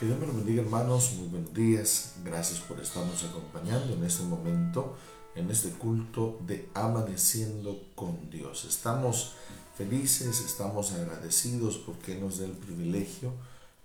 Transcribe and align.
Que 0.00 0.06
Dios 0.06 0.18
me 0.18 0.26
lo 0.26 0.32
bendiga 0.32 0.62
hermanos, 0.62 1.12
muy 1.18 1.28
buenos 1.28 1.52
días, 1.52 2.14
gracias 2.24 2.60
por 2.60 2.80
estarnos 2.80 3.22
acompañando 3.22 3.92
en 3.92 4.02
este 4.02 4.22
momento, 4.22 4.96
en 5.34 5.50
este 5.50 5.68
culto 5.72 6.38
de 6.46 6.70
amaneciendo 6.72 7.82
con 7.94 8.30
Dios. 8.30 8.64
Estamos 8.64 9.34
felices, 9.76 10.40
estamos 10.40 10.92
agradecidos 10.92 11.76
porque 11.76 12.14
Él 12.14 12.22
nos 12.22 12.38
da 12.38 12.46
el 12.46 12.52
privilegio, 12.52 13.34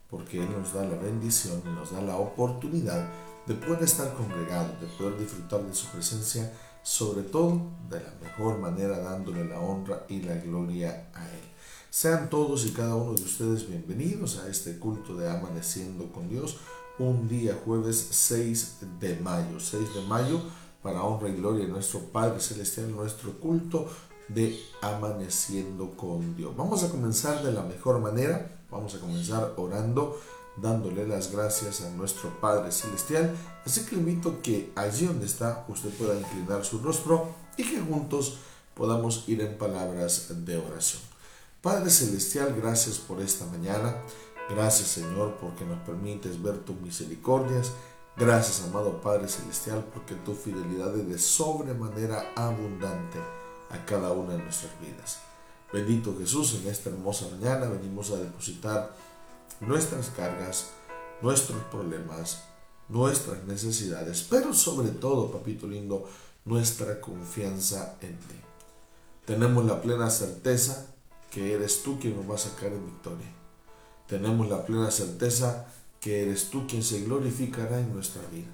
porque 0.09 0.41
Él 0.41 0.49
nos 0.57 0.71
da 0.71 0.85
la 0.85 0.95
bendición 0.95 1.61
y 1.65 1.67
nos 1.75 1.91
da 1.91 2.01
la 2.01 2.15
oportunidad 2.15 3.09
de 3.45 3.55
poder 3.55 3.83
estar 3.83 4.13
congregados, 4.13 4.79
de 4.79 4.87
poder 4.87 5.19
disfrutar 5.19 5.63
de 5.63 5.75
su 5.75 5.87
presencia, 5.87 6.49
sobre 6.81 7.23
todo 7.23 7.59
de 7.89 7.99
la 7.99 8.13
mejor 8.21 8.59
manera 8.59 8.99
dándole 8.99 9.43
la 9.43 9.59
honra 9.59 10.05
y 10.07 10.21
la 10.21 10.35
gloria 10.35 11.09
a 11.13 11.29
Él. 11.29 11.54
Sean 11.95 12.29
todos 12.29 12.65
y 12.65 12.71
cada 12.71 12.93
uno 12.93 13.13
de 13.13 13.23
ustedes 13.23 13.69
bienvenidos 13.69 14.39
a 14.39 14.49
este 14.49 14.77
culto 14.79 15.15
de 15.15 15.29
Amaneciendo 15.31 16.11
con 16.11 16.27
Dios, 16.27 16.57
un 16.99 17.29
día 17.29 17.57
jueves 17.63 18.09
6 18.11 18.79
de 18.99 19.15
mayo, 19.21 19.61
6 19.61 19.95
de 19.95 20.01
mayo 20.01 20.41
para 20.83 21.03
honra 21.03 21.29
y 21.29 21.37
gloria 21.37 21.65
de 21.65 21.71
nuestro 21.71 22.01
Padre 22.01 22.41
Celestial, 22.41 22.93
nuestro 22.93 23.39
culto 23.39 23.87
de 24.27 24.59
Amaneciendo 24.81 25.95
con 25.95 26.35
Dios. 26.35 26.53
Vamos 26.57 26.83
a 26.83 26.89
comenzar 26.89 27.41
de 27.41 27.53
la 27.53 27.61
mejor 27.61 28.01
manera, 28.01 28.59
vamos 28.69 28.93
a 28.95 28.99
comenzar 28.99 29.53
orando, 29.55 30.19
dándole 30.57 31.07
las 31.07 31.31
gracias 31.31 31.79
a 31.79 31.91
nuestro 31.91 32.41
Padre 32.41 32.73
Celestial. 32.73 33.33
Así 33.65 33.85
que 33.85 33.95
le 33.95 34.01
invito 34.01 34.41
que 34.41 34.73
allí 34.75 35.05
donde 35.05 35.27
está 35.27 35.63
usted 35.69 35.91
pueda 35.91 36.19
inclinar 36.19 36.65
su 36.65 36.79
rostro 36.79 37.29
y 37.55 37.63
que 37.63 37.79
juntos 37.79 38.39
podamos 38.73 39.29
ir 39.29 39.39
en 39.39 39.57
palabras 39.57 40.45
de 40.45 40.57
oración. 40.57 41.14
Padre 41.65 41.89
Celestial, 41.89 42.53
gracias 42.55 42.99
por 42.99 43.19
esta 43.19 43.43
mañana. 43.47 43.95
Gracias 44.51 44.87
Señor 44.87 45.37
porque 45.41 45.65
nos 45.65 45.79
permites 45.79 46.39
ver 46.39 46.59
tus 46.59 46.79
misericordias. 46.79 47.71
Gracias 48.15 48.61
amado 48.67 49.01
Padre 49.01 49.27
Celestial 49.27 49.83
porque 49.91 50.13
tu 50.13 50.35
fidelidad 50.35 50.95
es 50.95 51.09
de 51.09 51.17
sobremanera 51.17 52.33
abundante 52.35 53.17
a 53.71 53.83
cada 53.83 54.11
una 54.11 54.33
de 54.33 54.43
nuestras 54.43 54.79
vidas. 54.79 55.17
Bendito 55.73 56.15
Jesús, 56.19 56.53
en 56.53 56.69
esta 56.69 56.91
hermosa 56.91 57.29
mañana 57.31 57.65
venimos 57.65 58.11
a 58.11 58.17
depositar 58.17 58.95
nuestras 59.59 60.11
cargas, 60.11 60.67
nuestros 61.23 61.63
problemas, 61.71 62.43
nuestras 62.89 63.43
necesidades, 63.45 64.21
pero 64.29 64.53
sobre 64.53 64.89
todo, 64.89 65.31
papito 65.31 65.65
lindo, 65.65 66.07
nuestra 66.45 67.01
confianza 67.01 67.97
en 68.01 68.19
ti. 68.19 68.39
Tenemos 69.25 69.65
la 69.65 69.81
plena 69.81 70.11
certeza 70.11 70.91
que 71.31 71.53
eres 71.53 71.83
tú 71.83 71.99
quien 71.99 72.15
nos 72.15 72.29
va 72.29 72.35
a 72.35 72.39
sacar 72.39 72.71
en 72.71 72.85
victoria. 72.85 73.27
Tenemos 74.07 74.47
la 74.47 74.65
plena 74.65 74.91
certeza 74.91 75.65
que 75.99 76.23
eres 76.23 76.49
tú 76.49 76.67
quien 76.67 76.83
se 76.83 77.01
glorificará 77.01 77.79
en 77.79 77.93
nuestra 77.93 78.21
vida. 78.31 78.51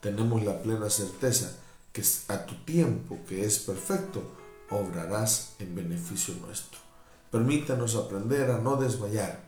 Tenemos 0.00 0.42
la 0.44 0.62
plena 0.62 0.88
certeza 0.88 1.52
que 1.92 2.02
a 2.28 2.46
tu 2.46 2.54
tiempo, 2.64 3.18
que 3.28 3.44
es 3.44 3.58
perfecto, 3.58 4.22
obrarás 4.70 5.52
en 5.58 5.74
beneficio 5.74 6.34
nuestro. 6.40 6.78
Permítanos 7.30 7.94
aprender 7.96 8.50
a 8.50 8.58
no 8.58 8.76
desmayar. 8.76 9.44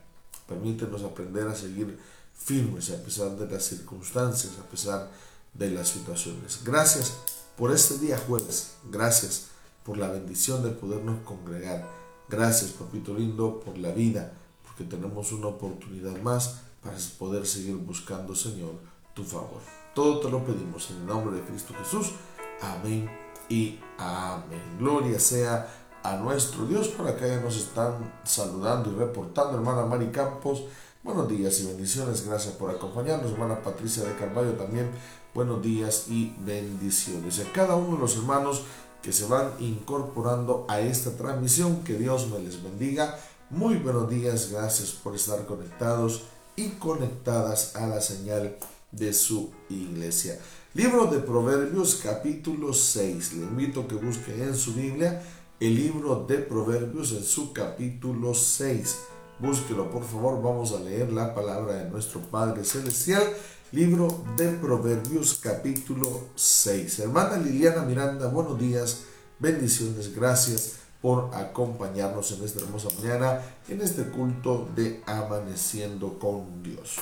Permítanos 0.47 1.03
aprender 1.05 1.47
a 1.49 1.55
seguir 1.55 1.99
firmes 2.35 2.91
a 2.91 3.03
pesar 3.03 3.37
de 3.37 3.47
las 3.51 3.65
circunstancias, 3.65 4.53
a 4.59 4.69
pesar 4.71 5.11
de 5.55 5.71
las 5.71 5.89
situaciones. 5.89 6.61
Gracias 6.65 7.15
por 7.57 7.73
este 7.73 7.99
día 7.99 8.19
jueves. 8.19 8.73
Gracias 8.91 9.47
por 9.85 9.99
la 9.99 10.09
bendición 10.09 10.63
de 10.63 10.71
podernos 10.71 11.21
congregar 11.25 11.98
Gracias, 12.29 12.73
papito 12.73 13.15
lindo, 13.15 13.61
por 13.61 13.79
la 13.79 13.91
vida, 13.91 14.33
porque 14.63 14.85
tenemos 14.85 15.33
una 15.33 15.47
oportunidad 15.47 16.21
más 16.21 16.61
para 16.83 16.97
poder 17.19 17.47
seguir 17.47 17.77
buscando, 17.77 18.35
Señor, 18.35 18.75
tu 19.15 19.25
favor. 19.25 19.61
Todo 19.95 20.21
te 20.21 20.31
lo 20.31 20.45
pedimos 20.45 20.91
en 20.91 20.99
el 20.99 21.07
nombre 21.07 21.37
de 21.37 21.47
Cristo 21.47 21.75
Jesús. 21.83 22.13
Amén 22.61 23.11
y 23.49 23.79
amén. 23.97 24.77
Gloria 24.79 25.19
sea 25.19 25.69
a 26.03 26.17
nuestro 26.17 26.67
Dios. 26.67 26.89
Por 26.89 27.09
acá 27.09 27.27
ya 27.27 27.41
nos 27.41 27.57
están 27.57 28.21
saludando 28.25 28.93
y 28.93 28.95
reportando, 28.97 29.57
hermana 29.57 29.87
Mari 29.87 30.09
Campos. 30.09 30.65
Buenos 31.03 31.29
días 31.29 31.59
y 31.61 31.67
bendiciones. 31.67 32.27
Gracias 32.27 32.55
por 32.55 32.71
acompañarnos, 32.71 33.33
hermana 33.33 33.63
Patricia 33.63 34.05
de 34.05 34.15
Carvalho 34.17 34.53
también. 34.53 34.91
Buenos 35.35 35.63
días 35.63 36.07
y 36.09 36.35
bendiciones. 36.41 37.41
A 37.41 37.53
cada 37.53 37.75
uno 37.75 37.97
de 37.97 38.03
los 38.03 38.17
hermanos 38.17 38.65
que 39.03 39.13
se 39.13 39.27
van 39.27 39.53
incorporando 39.61 40.67
a 40.69 40.81
esta 40.81 41.11
transmisión. 41.17 41.85
Que 41.85 41.95
Dios 41.95 42.29
me 42.29 42.39
les 42.39 42.63
bendiga. 42.63 43.19
Muy 43.51 43.77
buenos 43.77 44.11
días, 44.11 44.51
gracias 44.51 44.91
por 44.91 45.15
estar 45.15 45.47
conectados 45.47 46.23
y 46.57 46.71
conectadas 46.71 47.77
a 47.77 47.87
la 47.87 48.01
señal 48.01 48.57
de 48.91 49.13
su 49.13 49.51
iglesia. 49.69 50.39
Libro 50.75 51.07
de 51.07 51.19
Proverbios 51.21 52.01
capítulo 52.03 52.73
6. 52.73 53.35
Le 53.35 53.45
invito 53.45 53.81
a 53.81 53.89
que 53.89 53.95
busque 53.95 54.43
en 54.43 54.55
su 54.55 54.75
Biblia 54.75 55.23
el 55.61 55.75
libro 55.75 56.27
de 56.29 56.39
Proverbios 56.39 57.13
en 57.13 57.25
su 57.25 57.53
capítulo 57.53 58.35
6. 58.35 58.97
Búsquelo 59.39 59.91
por 59.91 60.05
favor, 60.05 60.43
vamos 60.43 60.73
a 60.73 60.81
leer 60.81 61.13
la 61.13 61.35
palabra 61.35 61.75
de 61.75 61.91
nuestro 61.91 62.21
Padre 62.21 62.65
Celestial 62.65 63.23
Libro 63.71 64.25
de 64.39 64.53
Proverbios 64.53 65.41
capítulo 65.43 66.29
6. 66.37 67.01
Hermana 67.01 67.37
Liliana 67.37 67.83
Miranda, 67.83 68.29
buenos 68.29 68.59
días, 68.59 69.03
bendiciones, 69.39 70.17
gracias 70.17 70.77
por 71.03 71.35
acompañarnos 71.35 72.33
en 72.33 72.45
esta 72.45 72.63
hermosa 72.63 72.89
mañana, 72.99 73.43
en 73.69 73.83
este 73.83 74.05
culto 74.05 74.71
de 74.75 75.03
amaneciendo 75.05 76.19
con 76.19 76.63
Dios. 76.63 76.97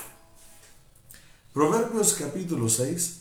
Proverbios 1.54 2.14
capítulo 2.14 2.68
6, 2.68 3.20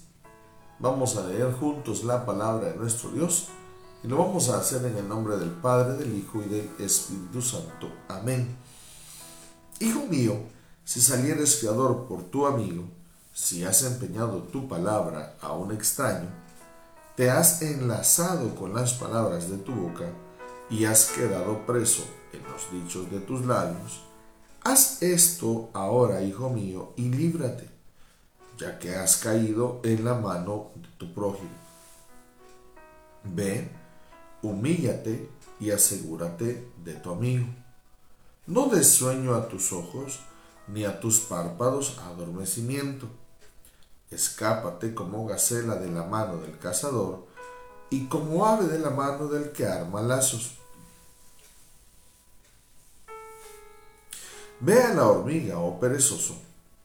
vamos 0.79 1.15
a 1.15 1.27
leer 1.27 1.53
juntos 1.53 2.03
la 2.03 2.25
palabra 2.25 2.69
de 2.69 2.77
nuestro 2.77 3.11
Dios 3.11 3.49
y 4.03 4.07
lo 4.07 4.17
vamos 4.17 4.49
a 4.49 4.57
hacer 4.57 4.83
en 4.87 4.97
el 4.97 5.07
nombre 5.07 5.37
del 5.37 5.51
Padre, 5.51 5.97
del 5.97 6.17
Hijo 6.17 6.41
y 6.41 6.49
del 6.49 6.71
Espíritu 6.79 7.43
Santo. 7.43 7.91
Amén. 8.07 8.57
Hijo 9.79 10.07
mío, 10.07 10.35
si 10.83 10.99
salieres 10.99 11.57
fiador 11.57 12.07
por 12.07 12.23
tu 12.23 12.47
amigo, 12.47 12.85
si 13.35 13.65
has 13.65 13.83
empeñado 13.83 14.43
tu 14.43 14.65
palabra 14.65 15.35
a 15.41 15.51
un 15.51 15.73
extraño, 15.73 16.29
te 17.17 17.29
has 17.29 17.61
enlazado 17.61 18.55
con 18.55 18.73
las 18.73 18.93
palabras 18.93 19.49
de 19.49 19.57
tu 19.57 19.73
boca 19.73 20.09
y 20.69 20.85
has 20.85 21.07
quedado 21.07 21.65
preso 21.65 22.05
en 22.31 22.41
los 22.49 22.71
dichos 22.71 23.11
de 23.11 23.19
tus 23.19 23.45
labios, 23.45 24.03
haz 24.63 25.03
esto 25.03 25.69
ahora, 25.73 26.21
hijo 26.21 26.49
mío, 26.49 26.93
y 26.95 27.09
líbrate, 27.09 27.69
ya 28.57 28.79
que 28.79 28.95
has 28.95 29.17
caído 29.17 29.81
en 29.83 30.05
la 30.05 30.13
mano 30.13 30.71
de 30.75 30.87
tu 30.97 31.13
prójimo. 31.13 31.49
Ve, 33.25 33.69
humíllate 34.43 35.29
y 35.59 35.71
asegúrate 35.71 36.71
de 36.85 36.93
tu 36.93 37.11
amigo. 37.11 37.47
No 38.47 38.67
des 38.67 38.89
sueño 38.89 39.35
a 39.35 39.49
tus 39.49 39.73
ojos, 39.73 40.21
ni 40.69 40.85
a 40.85 41.01
tus 41.01 41.19
párpados 41.19 41.99
adormecimiento 41.99 43.09
Escápate 44.11 44.93
como 44.93 45.25
gacela 45.25 45.75
de 45.75 45.89
la 45.89 46.03
mano 46.03 46.37
del 46.37 46.57
cazador 46.59 47.25
y 47.89 48.07
como 48.07 48.45
ave 48.45 48.67
de 48.67 48.79
la 48.79 48.91
mano 48.91 49.27
del 49.27 49.51
que 49.51 49.65
arma 49.65 50.01
lazos. 50.01 50.57
Ve 54.59 54.81
a 54.81 54.93
la 54.93 55.07
hormiga, 55.07 55.59
oh 55.59 55.79
perezoso, 55.79 56.35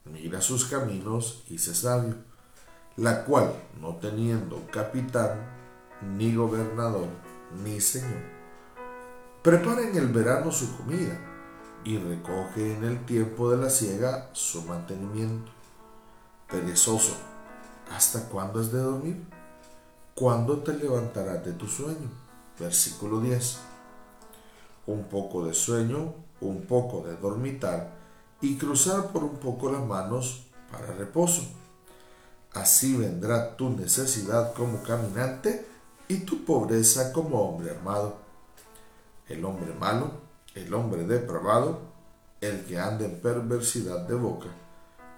mira 0.04 0.40
sus 0.40 0.64
caminos 0.64 1.44
y 1.48 1.58
sé 1.58 1.74
sabio, 1.74 2.16
la 2.96 3.24
cual, 3.24 3.52
no 3.80 3.96
teniendo 3.96 4.66
capitán, 4.72 5.38
ni 6.16 6.34
gobernador, 6.34 7.08
ni 7.62 7.80
señor, 7.80 8.22
prepara 9.42 9.82
en 9.82 9.96
el 9.96 10.08
verano 10.08 10.50
su 10.50 10.76
comida 10.76 11.18
y 11.84 11.98
recoge 11.98 12.76
en 12.76 12.84
el 12.84 13.04
tiempo 13.06 13.50
de 13.50 13.58
la 13.58 13.70
siega 13.70 14.30
su 14.32 14.62
mantenimiento 14.62 15.59
Perezoso, 16.50 17.14
¿hasta 17.92 18.28
cuándo 18.28 18.58
has 18.58 18.72
de 18.72 18.80
dormir? 18.80 19.24
¿Cuándo 20.16 20.58
te 20.58 20.72
levantarás 20.72 21.44
de 21.44 21.52
tu 21.52 21.68
sueño? 21.68 22.10
Versículo 22.58 23.20
10. 23.20 23.58
Un 24.86 25.04
poco 25.04 25.46
de 25.46 25.54
sueño, 25.54 26.12
un 26.40 26.62
poco 26.62 27.06
de 27.06 27.16
dormitar 27.16 27.92
y 28.40 28.56
cruzar 28.56 29.12
por 29.12 29.22
un 29.22 29.36
poco 29.36 29.70
las 29.70 29.82
manos 29.82 30.42
para 30.72 30.92
reposo. 30.92 31.42
Así 32.52 32.96
vendrá 32.96 33.56
tu 33.56 33.70
necesidad 33.70 34.52
como 34.54 34.82
caminante 34.82 35.64
y 36.08 36.18
tu 36.24 36.44
pobreza 36.44 37.12
como 37.12 37.40
hombre 37.42 37.70
armado. 37.70 38.16
El 39.28 39.44
hombre 39.44 39.72
malo, 39.72 40.10
el 40.56 40.74
hombre 40.74 41.04
depravado, 41.04 41.78
el 42.40 42.64
que 42.64 42.76
anda 42.76 43.04
en 43.04 43.20
perversidad 43.20 44.00
de 44.08 44.14
boca, 44.16 44.48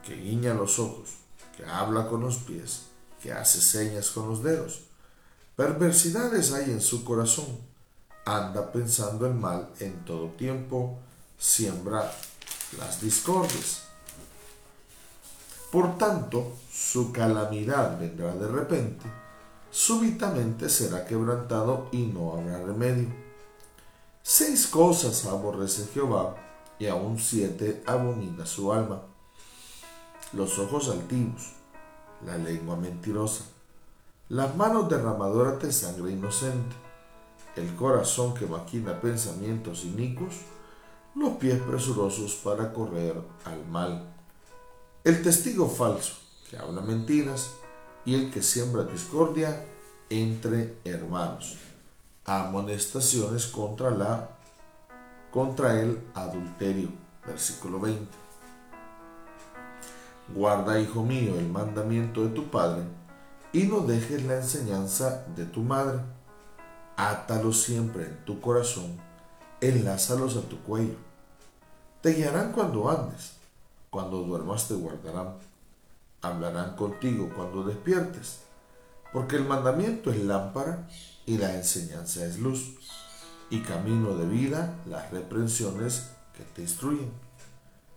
que 0.03 0.15
guiña 0.15 0.53
los 0.53 0.79
ojos, 0.79 1.22
que 1.57 1.65
habla 1.65 2.09
con 2.09 2.21
los 2.21 2.39
pies, 2.39 2.83
que 3.23 3.33
hace 3.33 3.61
señas 3.61 4.11
con 4.11 4.29
los 4.29 4.43
dedos. 4.43 4.83
Perversidades 5.57 6.53
hay 6.53 6.71
en 6.71 6.81
su 6.81 7.05
corazón. 7.05 7.59
Anda 8.25 8.71
pensando 8.73 9.27
el 9.27 9.35
mal 9.35 9.69
en 9.81 10.05
todo 10.05 10.29
tiempo, 10.31 10.99
siembra 11.39 12.13
las 12.79 13.01
discordias. 13.01 13.83
Por 15.71 15.99
tanto, 15.99 16.53
su 16.71 17.13
calamidad 17.13 17.99
vendrá 17.99 18.35
de 18.35 18.47
repente, 18.47 19.07
súbitamente 19.71 20.69
será 20.69 21.05
quebrantado 21.07 21.89
y 21.93 22.03
no 22.03 22.33
habrá 22.33 22.63
remedio. 22.63 23.09
Seis 24.23 24.67
cosas 24.67 25.25
aborrece 25.27 25.89
Jehová, 25.93 26.37
y 26.79 26.87
aún 26.87 27.19
siete 27.19 27.83
abomina 27.87 28.45
su 28.45 28.73
alma. 28.73 29.03
Los 30.33 30.59
ojos 30.59 30.89
altivos, 30.89 31.53
la 32.25 32.39
lengua 32.39 32.77
mentirosa, 32.77 33.45
las 34.29 34.57
manos 34.57 34.89
derramadoras 34.89 35.61
de 35.61 35.71
sangre 35.73 36.13
inocente, 36.13 36.75
el 37.57 37.75
corazón 37.77 38.33
que 38.33 38.47
maquina 38.47 38.99
pensamientos 38.99 39.85
inicuos, 39.85 40.37
los 41.15 41.35
pies 41.35 41.61
presurosos 41.61 42.35
para 42.37 42.73
correr 42.73 43.15
al 43.45 43.67
mal, 43.67 44.09
el 45.05 45.23
testigo 45.23 45.69
falso 45.69 46.15
que 46.49 46.57
habla 46.57 46.81
mentiras 46.81 47.51
y 48.07 48.15
el 48.15 48.31
que 48.31 48.43
siembra 48.43 48.85
discordia 48.85 49.67
entre 50.09 50.79
hermanos, 50.85 51.59
amonestaciones 52.25 53.47
contra 53.47 53.91
la 53.91 54.31
contra 55.31 55.81
el 55.81 55.99
adulterio, 56.15 56.89
versículo 57.27 57.81
20. 57.81 58.22
Guarda, 60.35 60.81
hijo 60.81 61.03
mío, 61.03 61.39
el 61.39 61.49
mandamiento 61.49 62.23
de 62.23 62.31
tu 62.31 62.51
padre 62.51 62.85
y 63.53 63.65
no 63.65 63.81
dejes 63.81 64.25
la 64.25 64.37
enseñanza 64.37 65.25
de 65.37 65.45
tu 65.45 65.61
madre. 65.61 66.01
Átalos 66.97 67.63
siempre 67.63 68.05
en 68.05 68.25
tu 68.25 68.41
corazón, 68.41 68.97
enlázalos 69.61 70.37
a 70.37 70.43
tu 70.43 70.59
cuello. 70.63 70.97
Te 72.01 72.15
guiarán 72.15 72.53
cuando 72.53 72.91
andes, 72.91 73.35
cuando 73.91 74.23
duermas 74.23 74.69
te 74.69 74.75
guardarán. 74.75 75.35
Hablarán 76.23 76.77
contigo 76.77 77.29
cuando 77.37 77.65
despiertes, 77.65 78.41
porque 79.13 79.37
el 79.37 79.45
mandamiento 79.45 80.11
es 80.11 80.25
lámpara 80.25 80.89
y 81.27 81.37
la 81.37 81.55
enseñanza 81.55 82.25
es 82.25 82.39
luz, 82.39 82.77
y 83.51 83.61
camino 83.61 84.17
de 84.17 84.27
vida 84.27 84.77
las 84.87 85.11
reprensiones 85.11 86.11
que 86.35 86.45
te 86.45 86.63
instruyen, 86.63 87.11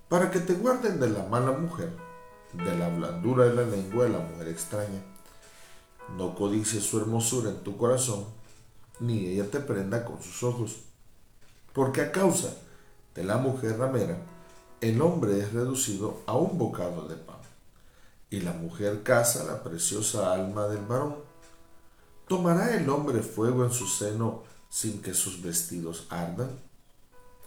para 0.10 0.32
que 0.32 0.40
te 0.40 0.54
guarden 0.54 1.00
de 1.00 1.10
la 1.10 1.24
mala 1.28 1.52
mujer, 1.52 1.96
de 2.58 2.78
la 2.78 2.90
blandura 2.90 3.46
de 3.46 3.54
la 3.54 3.64
lengua 3.64 4.06
de 4.06 4.12
la 4.12 4.20
mujer 4.20 4.48
extraña 4.48 5.02
no 6.18 6.36
codices 6.36 6.84
su 6.84 7.00
hermosura 7.00 7.50
en 7.50 7.64
tu 7.64 7.78
corazón, 7.78 8.26
ni 9.00 9.28
ella 9.28 9.50
te 9.50 9.60
prenda 9.60 10.06
con 10.06 10.22
sus 10.22 10.44
ojos. 10.44 10.78
Porque 11.74 12.02
a 12.02 12.12
causa 12.12 12.54
de 13.14 13.24
la 13.24 13.38
mujer 13.38 13.78
ramera, 13.78 14.18
el 14.82 15.02
hombre 15.02 15.40
es 15.40 15.52
reducido 15.52 16.22
a 16.26 16.38
un 16.38 16.58
bocado 16.58 17.08
de 17.08 17.16
pan, 17.16 17.38
y 18.30 18.42
la 18.42 18.54
mujer 18.54 19.04
caza 19.04 19.44
la 19.44 19.64
preciosa 19.64 20.34
alma 20.34 20.68
del 20.68 20.86
varón. 20.86 21.16
¿Tomará 22.28 22.76
el 22.76 22.90
hombre 22.90 23.22
fuego 23.22 23.66
en 23.66 23.72
su 23.72 23.88
seno 23.88 24.44
sin 24.70 25.02
que 25.02 25.14
sus 25.14 25.42
vestidos 25.42 26.08
ardan? 26.10 26.50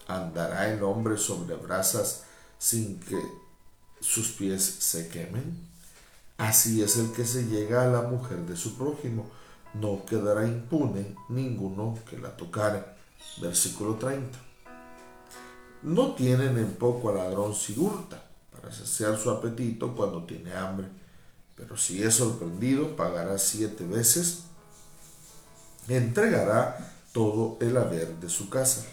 ¿Andará 0.06 0.69
el 0.70 0.82
hombre 0.82 1.16
sobre 1.16 1.54
brasas 1.56 2.25
sin 2.58 3.00
que 3.00 3.20
sus 4.00 4.29
pies 4.33 4.62
se 4.62 5.09
quemen? 5.09 5.59
Así 6.37 6.83
es 6.83 6.97
el 6.97 7.12
que 7.12 7.25
se 7.25 7.47
llega 7.47 7.83
a 7.83 7.89
la 7.89 8.03
mujer 8.03 8.39
de 8.47 8.56
su 8.56 8.77
prójimo, 8.77 9.27
no 9.75 10.05
quedará 10.06 10.47
impune 10.47 11.15
ninguno 11.29 11.99
que 12.09 12.19
la 12.19 12.37
tocare. 12.37 12.85
Versículo 13.41 13.97
30. 13.97 14.39
No 15.83 16.15
tienen 16.15 16.59
en 16.59 16.75
poco 16.75 17.11
al 17.11 17.17
ladrón 17.17 17.55
si 17.55 17.79
hurta, 17.79 18.23
para 18.53 18.73
saciar 18.73 19.17
su 19.19 19.31
apetito 19.31 19.95
cuando 19.95 20.25
tiene 20.25 20.53
hambre, 20.53 20.89
pero 21.55 21.77
si 21.77 22.03
es 22.03 22.15
sorprendido 22.15 22.97
pagará 22.97 23.39
siete 23.39 23.85
veces, 23.85 24.45
entregará 25.89 26.95
todo 27.12 27.56
el 27.61 27.77
haber 27.77 28.17
de 28.17 28.29
su 28.29 28.49
casa. 28.49 28.85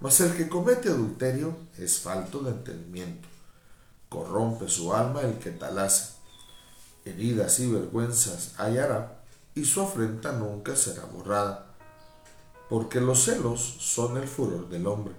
Mas 0.00 0.20
el 0.20 0.34
que 0.34 0.48
comete 0.48 0.88
adulterio 0.88 1.56
es 1.76 1.98
falto 1.98 2.40
de 2.40 2.50
entendimiento, 2.50 3.28
corrompe 4.08 4.68
su 4.68 4.94
alma 4.94 5.22
el 5.22 5.38
que 5.38 5.50
tal 5.50 5.78
hace 5.78 6.18
heridas 7.08 7.58
y 7.60 7.70
vergüenzas 7.70 8.54
hallará, 8.58 9.22
y 9.54 9.64
su 9.64 9.80
afrenta 9.80 10.32
nunca 10.32 10.76
será 10.76 11.04
borrada. 11.04 11.66
Porque 12.68 13.00
los 13.00 13.24
celos 13.24 13.60
son 13.60 14.16
el 14.18 14.28
furor 14.28 14.68
del 14.68 14.86
hombre, 14.86 15.14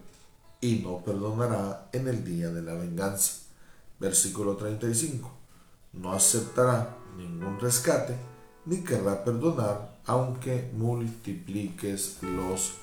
y 0.61 0.75
no 0.75 1.03
perdonará 1.03 1.89
en 1.91 2.07
el 2.07 2.23
día 2.23 2.49
de 2.49 2.61
la 2.61 2.73
venganza. 2.73 3.41
Versículo 3.99 4.55
35. 4.55 5.31
No 5.93 6.13
aceptará 6.13 6.95
ningún 7.17 7.59
rescate, 7.59 8.15
ni 8.65 8.83
querrá 8.83 9.23
perdonar, 9.23 9.97
aunque 10.05 10.69
multipliques 10.73 12.17
los 12.21 12.73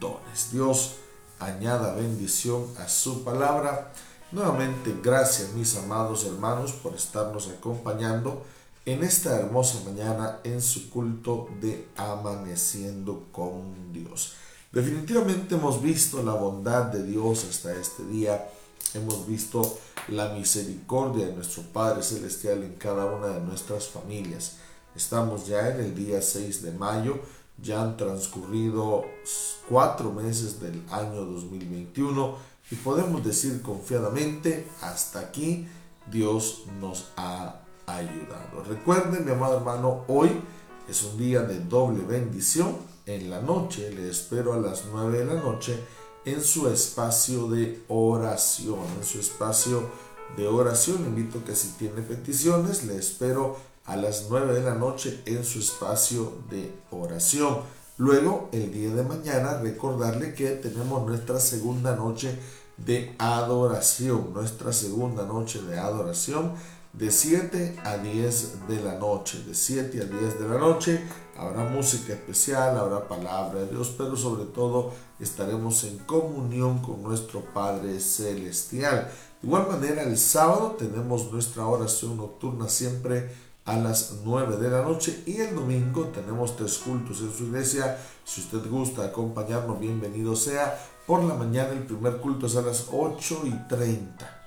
dones. 0.00 0.50
Dios 0.52 0.96
añada 1.38 1.94
bendición 1.94 2.66
a 2.78 2.88
su 2.88 3.22
palabra 3.22 3.92
Nuevamente, 4.32 4.92
gracias 5.00 5.52
mis 5.52 5.76
amados 5.76 6.24
hermanos 6.24 6.72
por 6.72 6.96
estarnos 6.96 7.48
acompañando 7.48 8.42
en 8.84 9.04
esta 9.04 9.38
hermosa 9.38 9.78
mañana 9.84 10.40
en 10.42 10.60
su 10.60 10.90
culto 10.90 11.48
de 11.60 11.86
amaneciendo 11.96 13.28
con 13.30 13.92
Dios. 13.92 14.32
Definitivamente 14.72 15.54
hemos 15.54 15.80
visto 15.80 16.24
la 16.24 16.32
bondad 16.32 16.86
de 16.86 17.04
Dios 17.04 17.46
hasta 17.48 17.72
este 17.74 18.04
día. 18.04 18.50
Hemos 18.94 19.28
visto 19.28 19.78
la 20.08 20.30
misericordia 20.30 21.26
de 21.26 21.32
nuestro 21.32 21.62
Padre 21.72 22.02
Celestial 22.02 22.64
en 22.64 22.74
cada 22.74 23.06
una 23.06 23.28
de 23.28 23.40
nuestras 23.40 23.86
familias. 23.86 24.56
Estamos 24.96 25.46
ya 25.46 25.68
en 25.70 25.80
el 25.80 25.94
día 25.94 26.20
6 26.20 26.62
de 26.62 26.72
mayo. 26.72 27.20
Ya 27.62 27.80
han 27.80 27.96
transcurrido 27.96 29.04
cuatro 29.68 30.12
meses 30.12 30.60
del 30.60 30.82
año 30.90 31.24
2021 31.24 32.55
y 32.70 32.74
podemos 32.76 33.24
decir 33.24 33.62
confiadamente, 33.62 34.66
hasta 34.80 35.20
aquí 35.20 35.68
Dios 36.10 36.64
nos 36.80 37.12
ha 37.16 37.60
ayudado. 37.86 38.64
Recuerden, 38.68 39.24
mi 39.24 39.32
amado 39.32 39.58
hermano, 39.58 40.04
hoy 40.08 40.30
es 40.88 41.02
un 41.04 41.16
día 41.16 41.42
de 41.42 41.60
doble 41.60 42.04
bendición. 42.04 42.76
En 43.06 43.30
la 43.30 43.40
noche 43.40 43.92
le 43.92 44.10
espero 44.10 44.52
a 44.52 44.56
las 44.56 44.84
9 44.90 45.18
de 45.18 45.24
la 45.26 45.40
noche 45.40 45.78
en 46.24 46.42
su 46.42 46.68
espacio 46.68 47.48
de 47.48 47.84
oración. 47.88 48.80
En 48.98 49.04
su 49.04 49.20
espacio 49.20 49.88
de 50.36 50.48
oración, 50.48 51.04
invito 51.06 51.44
que 51.44 51.54
si 51.54 51.68
tiene 51.78 52.02
peticiones, 52.02 52.84
le 52.84 52.96
espero 52.96 53.56
a 53.84 53.96
las 53.96 54.26
9 54.28 54.54
de 54.54 54.62
la 54.62 54.74
noche 54.74 55.22
en 55.24 55.44
su 55.44 55.60
espacio 55.60 56.32
de 56.50 56.74
oración. 56.90 57.60
Luego, 57.98 58.50
el 58.52 58.72
día 58.72 58.94
de 58.94 59.02
mañana, 59.02 59.58
recordarle 59.58 60.34
que 60.34 60.50
tenemos 60.50 61.06
nuestra 61.06 61.40
segunda 61.40 61.96
noche 61.96 62.38
de 62.76 63.14
adoración, 63.18 64.34
nuestra 64.34 64.70
segunda 64.74 65.24
noche 65.24 65.62
de 65.62 65.78
adoración, 65.78 66.52
de 66.92 67.10
7 67.10 67.76
a 67.84 67.96
10 67.96 68.68
de 68.68 68.82
la 68.82 68.98
noche. 68.98 69.42
De 69.46 69.54
7 69.54 70.02
a 70.02 70.04
10 70.04 70.40
de 70.40 70.48
la 70.48 70.58
noche 70.58 71.00
habrá 71.38 71.64
música 71.64 72.12
especial, 72.12 72.76
habrá 72.76 73.08
palabra 73.08 73.60
de 73.60 73.68
Dios, 73.68 73.94
pero 73.96 74.14
sobre 74.14 74.44
todo 74.44 74.92
estaremos 75.18 75.84
en 75.84 75.96
comunión 75.98 76.80
con 76.80 77.02
nuestro 77.02 77.40
Padre 77.54 77.98
Celestial. 78.00 79.10
De 79.40 79.48
igual 79.48 79.68
manera, 79.68 80.02
el 80.02 80.18
sábado 80.18 80.76
tenemos 80.78 81.32
nuestra 81.32 81.66
oración 81.66 82.18
nocturna 82.18 82.68
siempre 82.68 83.30
a 83.66 83.76
las 83.76 84.20
9 84.24 84.56
de 84.58 84.70
la 84.70 84.82
noche 84.82 85.24
y 85.26 85.40
el 85.40 85.54
domingo 85.54 86.06
tenemos 86.06 86.56
tres 86.56 86.78
cultos 86.78 87.20
en 87.20 87.32
su 87.32 87.44
iglesia. 87.44 87.98
Si 88.24 88.40
usted 88.40 88.70
gusta 88.70 89.04
acompañarnos, 89.04 89.80
bienvenido 89.80 90.36
sea. 90.36 90.78
Por 91.06 91.24
la 91.24 91.34
mañana 91.34 91.70
el 91.70 91.84
primer 91.84 92.18
culto 92.18 92.46
es 92.46 92.56
a 92.56 92.62
las 92.62 92.86
8 92.92 93.42
y 93.44 93.68
30. 93.68 94.42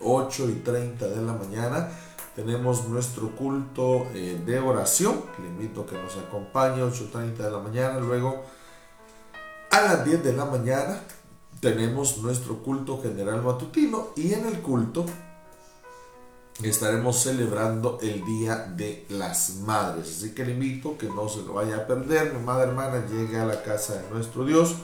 8 0.00 0.48
y 0.50 0.54
30 0.54 1.06
de 1.06 1.22
la 1.22 1.32
mañana 1.32 1.88
tenemos 2.34 2.88
nuestro 2.88 3.30
culto 3.36 4.08
eh, 4.12 4.42
de 4.44 4.58
oración. 4.58 5.22
Le 5.40 5.46
invito 5.46 5.82
a 5.82 5.86
que 5.86 5.96
nos 5.96 6.16
acompañe 6.16 6.82
8 6.82 7.04
y 7.04 7.12
30 7.12 7.44
de 7.44 7.50
la 7.50 7.58
mañana. 7.60 8.00
Luego 8.00 8.42
a 9.70 9.80
las 9.80 10.04
10 10.04 10.24
de 10.24 10.32
la 10.32 10.44
mañana 10.44 11.00
tenemos 11.60 12.18
nuestro 12.18 12.58
culto 12.58 13.00
general 13.00 13.42
matutino 13.42 14.08
y 14.16 14.34
en 14.34 14.46
el 14.46 14.60
culto 14.60 15.06
estaremos 16.62 17.22
celebrando 17.22 17.98
el 18.00 18.24
Día 18.24 18.72
de 18.76 19.04
las 19.08 19.56
Madres. 19.56 20.18
Así 20.18 20.34
que 20.34 20.44
le 20.44 20.52
invito 20.52 20.96
que 20.96 21.08
no 21.08 21.28
se 21.28 21.42
lo 21.42 21.54
vaya 21.54 21.78
a 21.78 21.86
perder. 21.86 22.32
Mi 22.34 22.42
madre 22.44 22.68
hermana 22.68 23.04
llegue 23.10 23.38
a 23.38 23.44
la 23.44 23.62
casa 23.62 23.94
de 23.94 24.10
nuestro 24.10 24.44
Dios 24.44 24.76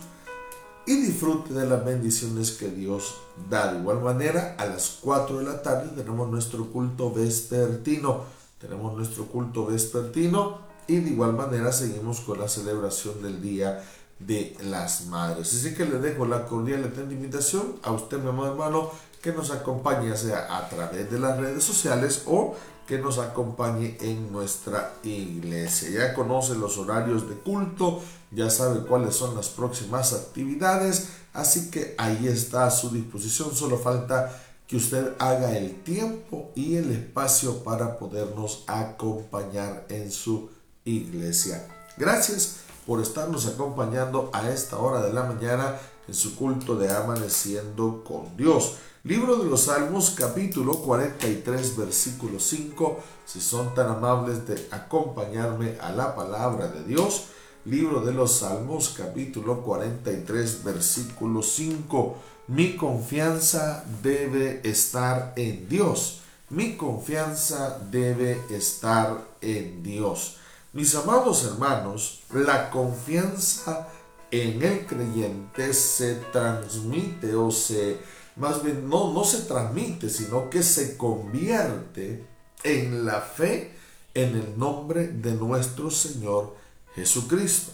y 0.86 0.96
disfrute 0.96 1.54
de 1.54 1.66
las 1.66 1.84
bendiciones 1.84 2.52
que 2.52 2.68
Dios 2.68 3.14
da. 3.48 3.72
De 3.72 3.78
igual 3.78 4.00
manera, 4.00 4.56
a 4.58 4.66
las 4.66 4.98
4 5.00 5.38
de 5.38 5.44
la 5.44 5.62
tarde 5.62 5.90
tenemos 5.94 6.28
nuestro 6.28 6.66
culto 6.70 7.12
vespertino. 7.12 8.24
Tenemos 8.58 8.96
nuestro 8.96 9.26
culto 9.26 9.66
vespertino 9.66 10.58
y 10.86 10.96
de 10.96 11.10
igual 11.10 11.34
manera 11.34 11.72
seguimos 11.72 12.20
con 12.20 12.40
la 12.40 12.48
celebración 12.48 13.22
del 13.22 13.40
Día 13.40 13.82
de 14.18 14.56
las 14.64 15.06
Madres. 15.06 15.54
Así 15.54 15.74
que 15.74 15.86
le 15.86 15.98
dejo 15.98 16.26
la 16.26 16.46
cordial 16.46 16.92
invitación 17.10 17.76
a 17.82 17.92
usted, 17.92 18.18
mi 18.18 18.28
amado 18.28 18.52
hermano, 18.52 18.90
que 19.22 19.32
nos 19.32 19.50
acompañe 19.50 20.16
sea 20.16 20.56
a 20.56 20.68
través 20.68 21.10
de 21.10 21.18
las 21.18 21.38
redes 21.38 21.62
sociales 21.62 22.22
o 22.26 22.54
que 22.86 22.98
nos 22.98 23.18
acompañe 23.18 23.96
en 24.00 24.32
nuestra 24.32 24.94
iglesia. 25.04 25.90
Ya 25.90 26.14
conoce 26.14 26.54
los 26.54 26.76
horarios 26.78 27.28
de 27.28 27.36
culto, 27.36 28.00
ya 28.32 28.50
sabe 28.50 28.80
cuáles 28.80 29.14
son 29.14 29.36
las 29.36 29.48
próximas 29.48 30.12
actividades, 30.12 31.10
así 31.32 31.70
que 31.70 31.94
ahí 31.98 32.26
está 32.26 32.66
a 32.66 32.70
su 32.70 32.90
disposición, 32.90 33.54
solo 33.54 33.78
falta 33.78 34.36
que 34.66 34.76
usted 34.76 35.14
haga 35.18 35.56
el 35.56 35.82
tiempo 35.82 36.50
y 36.54 36.76
el 36.76 36.90
espacio 36.90 37.62
para 37.62 37.98
podernos 37.98 38.64
acompañar 38.66 39.86
en 39.88 40.10
su 40.10 40.48
iglesia. 40.84 41.66
Gracias 41.96 42.56
por 42.86 43.00
estarnos 43.00 43.46
acompañando 43.46 44.30
a 44.32 44.48
esta 44.48 44.78
hora 44.78 45.00
de 45.02 45.12
la 45.12 45.24
mañana 45.24 45.76
en 46.08 46.14
su 46.14 46.34
culto 46.34 46.76
de 46.76 46.90
amaneciendo 46.92 48.02
con 48.04 48.36
Dios. 48.36 48.76
Libro 49.02 49.36
de 49.36 49.48
los 49.48 49.62
Salmos 49.62 50.10
capítulo 50.10 50.74
43 50.74 51.74
versículo 51.74 52.38
5. 52.38 53.00
Si 53.24 53.40
son 53.40 53.74
tan 53.74 53.88
amables 53.88 54.46
de 54.46 54.68
acompañarme 54.70 55.78
a 55.80 55.90
la 55.92 56.14
palabra 56.14 56.68
de 56.68 56.84
Dios. 56.84 57.28
Libro 57.64 58.02
de 58.02 58.12
los 58.12 58.40
Salmos 58.40 58.94
capítulo 58.94 59.62
43 59.62 60.64
versículo 60.64 61.42
5. 61.42 62.16
Mi 62.48 62.76
confianza 62.76 63.86
debe 64.02 64.60
estar 64.64 65.32
en 65.34 65.66
Dios. 65.66 66.20
Mi 66.50 66.76
confianza 66.76 67.78
debe 67.90 68.38
estar 68.50 69.16
en 69.40 69.82
Dios. 69.82 70.36
Mis 70.74 70.94
amados 70.94 71.44
hermanos, 71.44 72.20
la 72.34 72.68
confianza 72.68 73.88
en 74.30 74.62
el 74.62 74.86
creyente 74.86 75.72
se 75.72 76.16
transmite 76.32 77.34
o 77.34 77.50
se, 77.50 77.98
más 78.36 78.62
bien 78.62 78.88
no, 78.88 79.12
no 79.12 79.24
se 79.24 79.42
transmite, 79.42 80.08
sino 80.08 80.48
que 80.50 80.62
se 80.62 80.96
convierte 80.96 82.24
en 82.62 83.04
la 83.04 83.20
fe 83.20 83.74
en 84.14 84.36
el 84.36 84.58
nombre 84.58 85.08
de 85.08 85.32
nuestro 85.32 85.90
Señor 85.90 86.56
Jesucristo. 86.94 87.72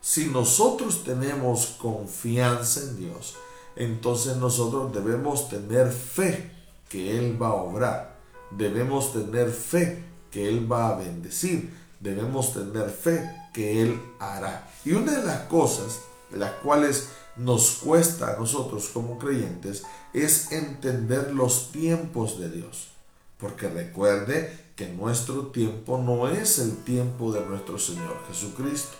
Si 0.00 0.26
nosotros 0.26 1.04
tenemos 1.04 1.76
confianza 1.78 2.80
en 2.80 2.96
Dios, 2.96 3.34
entonces 3.76 4.36
nosotros 4.36 4.92
debemos 4.92 5.48
tener 5.48 5.90
fe 5.90 6.50
que 6.88 7.18
Él 7.18 7.40
va 7.40 7.48
a 7.48 7.54
obrar. 7.54 8.16
Debemos 8.50 9.12
tener 9.12 9.50
fe 9.50 10.04
que 10.30 10.48
Él 10.48 10.70
va 10.70 10.88
a 10.88 10.96
bendecir. 10.96 11.70
Debemos 12.00 12.54
tener 12.54 12.90
fe 12.90 13.28
que 13.52 13.82
Él 13.82 14.00
hará. 14.18 14.70
Y 14.84 14.92
una 14.92 15.12
de 15.12 15.24
las 15.24 15.40
cosas 15.42 16.00
las 16.30 16.52
cuales 16.62 17.08
nos 17.38 17.70
cuesta 17.82 18.34
a 18.34 18.38
nosotros 18.38 18.90
como 18.92 19.18
creyentes 19.18 19.84
es 20.12 20.52
entender 20.52 21.32
los 21.32 21.70
tiempos 21.70 22.38
de 22.38 22.50
Dios. 22.50 22.88
Porque 23.38 23.68
recuerde 23.68 24.72
que 24.74 24.88
nuestro 24.88 25.46
tiempo 25.46 25.98
no 25.98 26.28
es 26.28 26.58
el 26.58 26.76
tiempo 26.78 27.32
de 27.32 27.44
nuestro 27.46 27.78
Señor 27.78 28.16
Jesucristo. 28.28 28.96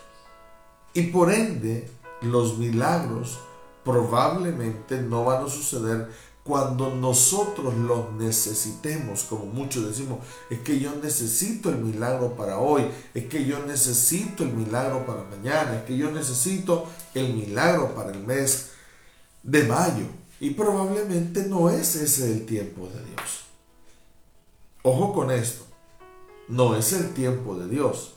Y 0.95 1.04
por 1.09 1.33
ende, 1.33 1.90
los 2.23 2.59
milagros 2.59 3.38
probablemente 3.85 5.00
no 5.00 5.25
van 5.25 5.45
a 5.45 5.49
suceder 5.49 6.11
cuando 6.49 6.95
nosotros 6.95 7.75
los 7.75 8.11
necesitemos, 8.14 9.25
como 9.25 9.45
muchos 9.45 9.87
decimos, 9.87 10.21
es 10.49 10.61
que 10.61 10.81
yo 10.81 10.95
necesito 10.95 11.69
el 11.69 11.76
milagro 11.76 12.35
para 12.37 12.59
hoy, 12.59 12.87
es 13.12 13.26
que 13.26 13.45
yo 13.45 13.67
necesito 13.67 14.45
el 14.45 14.55
milagro 14.55 15.05
para 15.05 15.25
mañana, 15.25 15.76
es 15.76 15.83
que 15.83 15.99
yo 15.99 16.11
necesito 16.11 16.87
el 17.12 17.35
milagro 17.35 17.95
para 17.95 18.12
el 18.12 18.21
mes 18.21 18.71
de 19.43 19.64
mayo. 19.64 20.07
Y 20.40 20.52
probablemente 20.52 21.45
no 21.45 21.69
es 21.69 21.95
ese 21.97 22.33
el 22.33 22.47
tiempo 22.47 22.88
de 22.95 23.05
Dios. 23.05 23.45
Ojo 24.83 25.12
con 25.12 25.31
esto, 25.31 25.67
no 26.49 26.76
es 26.76 26.95
el 26.95 27.12
tiempo 27.12 27.57
de 27.57 27.69
Dios, 27.69 28.14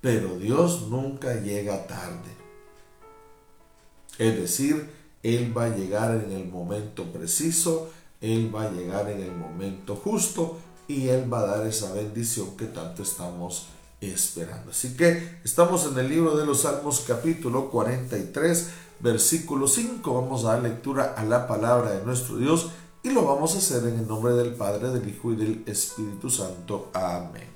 pero 0.00 0.36
Dios 0.40 0.88
nunca 0.88 1.34
llega 1.34 1.86
tarde. 1.86 2.36
Es 4.18 4.36
decir, 4.36 4.97
Él 5.36 5.56
va 5.56 5.64
a 5.64 5.76
llegar 5.76 6.14
en 6.14 6.32
el 6.32 6.48
momento 6.48 7.04
preciso, 7.12 7.90
Él 8.20 8.54
va 8.54 8.62
a 8.62 8.70
llegar 8.70 9.10
en 9.10 9.20
el 9.20 9.32
momento 9.32 9.94
justo 9.96 10.58
y 10.86 11.08
Él 11.08 11.32
va 11.32 11.40
a 11.40 11.46
dar 11.58 11.66
esa 11.66 11.92
bendición 11.92 12.56
que 12.56 12.64
tanto 12.64 13.02
estamos 13.02 13.66
esperando. 14.00 14.70
Así 14.70 14.96
que 14.96 15.40
estamos 15.44 15.86
en 15.86 15.98
el 15.98 16.08
libro 16.08 16.36
de 16.36 16.46
los 16.46 16.62
Salmos 16.62 17.04
capítulo 17.06 17.70
43, 17.70 18.70
versículo 19.00 19.68
5. 19.68 20.14
Vamos 20.14 20.44
a 20.44 20.54
dar 20.54 20.62
lectura 20.62 21.14
a 21.16 21.24
la 21.24 21.46
palabra 21.46 21.92
de 21.92 22.04
nuestro 22.06 22.38
Dios 22.38 22.70
y 23.02 23.10
lo 23.10 23.24
vamos 23.24 23.54
a 23.54 23.58
hacer 23.58 23.86
en 23.86 23.98
el 23.98 24.08
nombre 24.08 24.32
del 24.32 24.54
Padre, 24.54 24.88
del 24.88 25.08
Hijo 25.08 25.32
y 25.32 25.36
del 25.36 25.62
Espíritu 25.66 26.30
Santo. 26.30 26.90
Amén. 26.94 27.48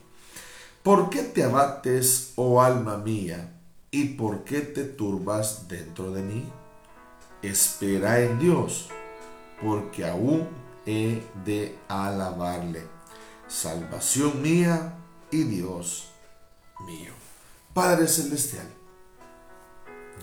¿Por 0.83 1.11
qué 1.11 1.23
te 1.23 1.45
abates, 1.45 2.33
oh 2.37 2.61
alma 2.61 2.99
mía? 2.99 3.61
¿Y 3.91 4.05
por 4.15 4.45
qué 4.45 4.61
te 4.61 4.85
turbas 4.85 5.69
dentro 5.69 6.11
de 6.11 6.23
mí? 6.23 6.45
Espera 7.43 8.21
en 8.21 8.39
Dios, 8.39 8.89
porque 9.61 10.07
aún 10.07 10.49
he 10.87 11.23
de 11.45 11.77
alabarle. 11.89 12.87
Salvación 13.49 14.41
mía 14.41 14.95
y 15.31 15.43
Dios 15.45 16.09
mío. 16.87 17.13
Padre 17.75 18.07
Celestial, 18.07 18.67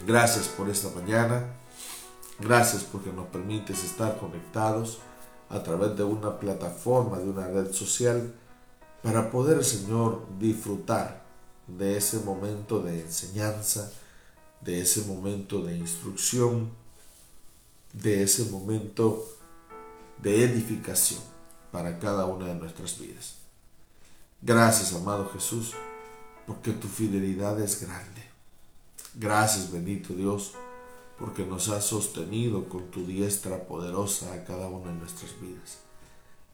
gracias 0.05 0.47
por 0.47 0.69
esta 0.69 0.89
mañana. 0.89 1.55
Gracias 2.39 2.83
porque 2.83 3.11
nos 3.11 3.27
permites 3.27 3.83
estar 3.83 4.17
conectados 4.17 4.99
a 5.49 5.61
través 5.61 5.97
de 5.97 6.03
una 6.03 6.39
plataforma, 6.39 7.17
de 7.17 7.29
una 7.29 7.47
red 7.47 7.73
social, 7.73 8.33
para 9.03 9.29
poder, 9.29 9.63
Señor, 9.65 10.25
disfrutar 10.39 11.23
de 11.67 11.97
ese 11.97 12.19
momento 12.19 12.79
de 12.79 13.01
enseñanza, 13.01 13.91
de 14.61 14.81
ese 14.81 15.01
momento 15.01 15.61
de 15.61 15.75
instrucción, 15.77 16.71
de 17.93 18.23
ese 18.23 18.45
momento 18.45 19.25
de 20.21 20.43
edificación 20.43 21.21
para 21.71 21.99
cada 21.99 22.25
una 22.25 22.47
de 22.47 22.55
nuestras 22.55 22.99
vidas. 22.99 23.35
Gracias, 24.41 24.93
amado 24.93 25.29
Jesús, 25.33 25.73
porque 26.47 26.71
tu 26.71 26.87
fidelidad 26.87 27.59
es 27.61 27.81
grande. 27.81 28.23
Gracias, 29.15 29.71
bendito 29.71 30.13
Dios, 30.13 30.53
porque 31.17 31.45
nos 31.45 31.69
has 31.69 31.85
sostenido 31.85 32.69
con 32.69 32.89
tu 32.91 33.05
diestra 33.05 33.65
poderosa 33.65 34.33
a 34.33 34.43
cada 34.45 34.67
una 34.67 34.91
de 34.91 34.99
nuestras 34.99 35.39
vidas. 35.41 35.79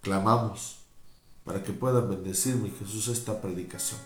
Clamamos 0.02 0.78
para 1.44 1.64
que 1.64 1.74
puedas 1.74 2.08
bendecir, 2.10 2.56
mi 2.56 2.72
Jesús, 2.72 3.08
esta 3.08 3.42
predicación 3.42 4.00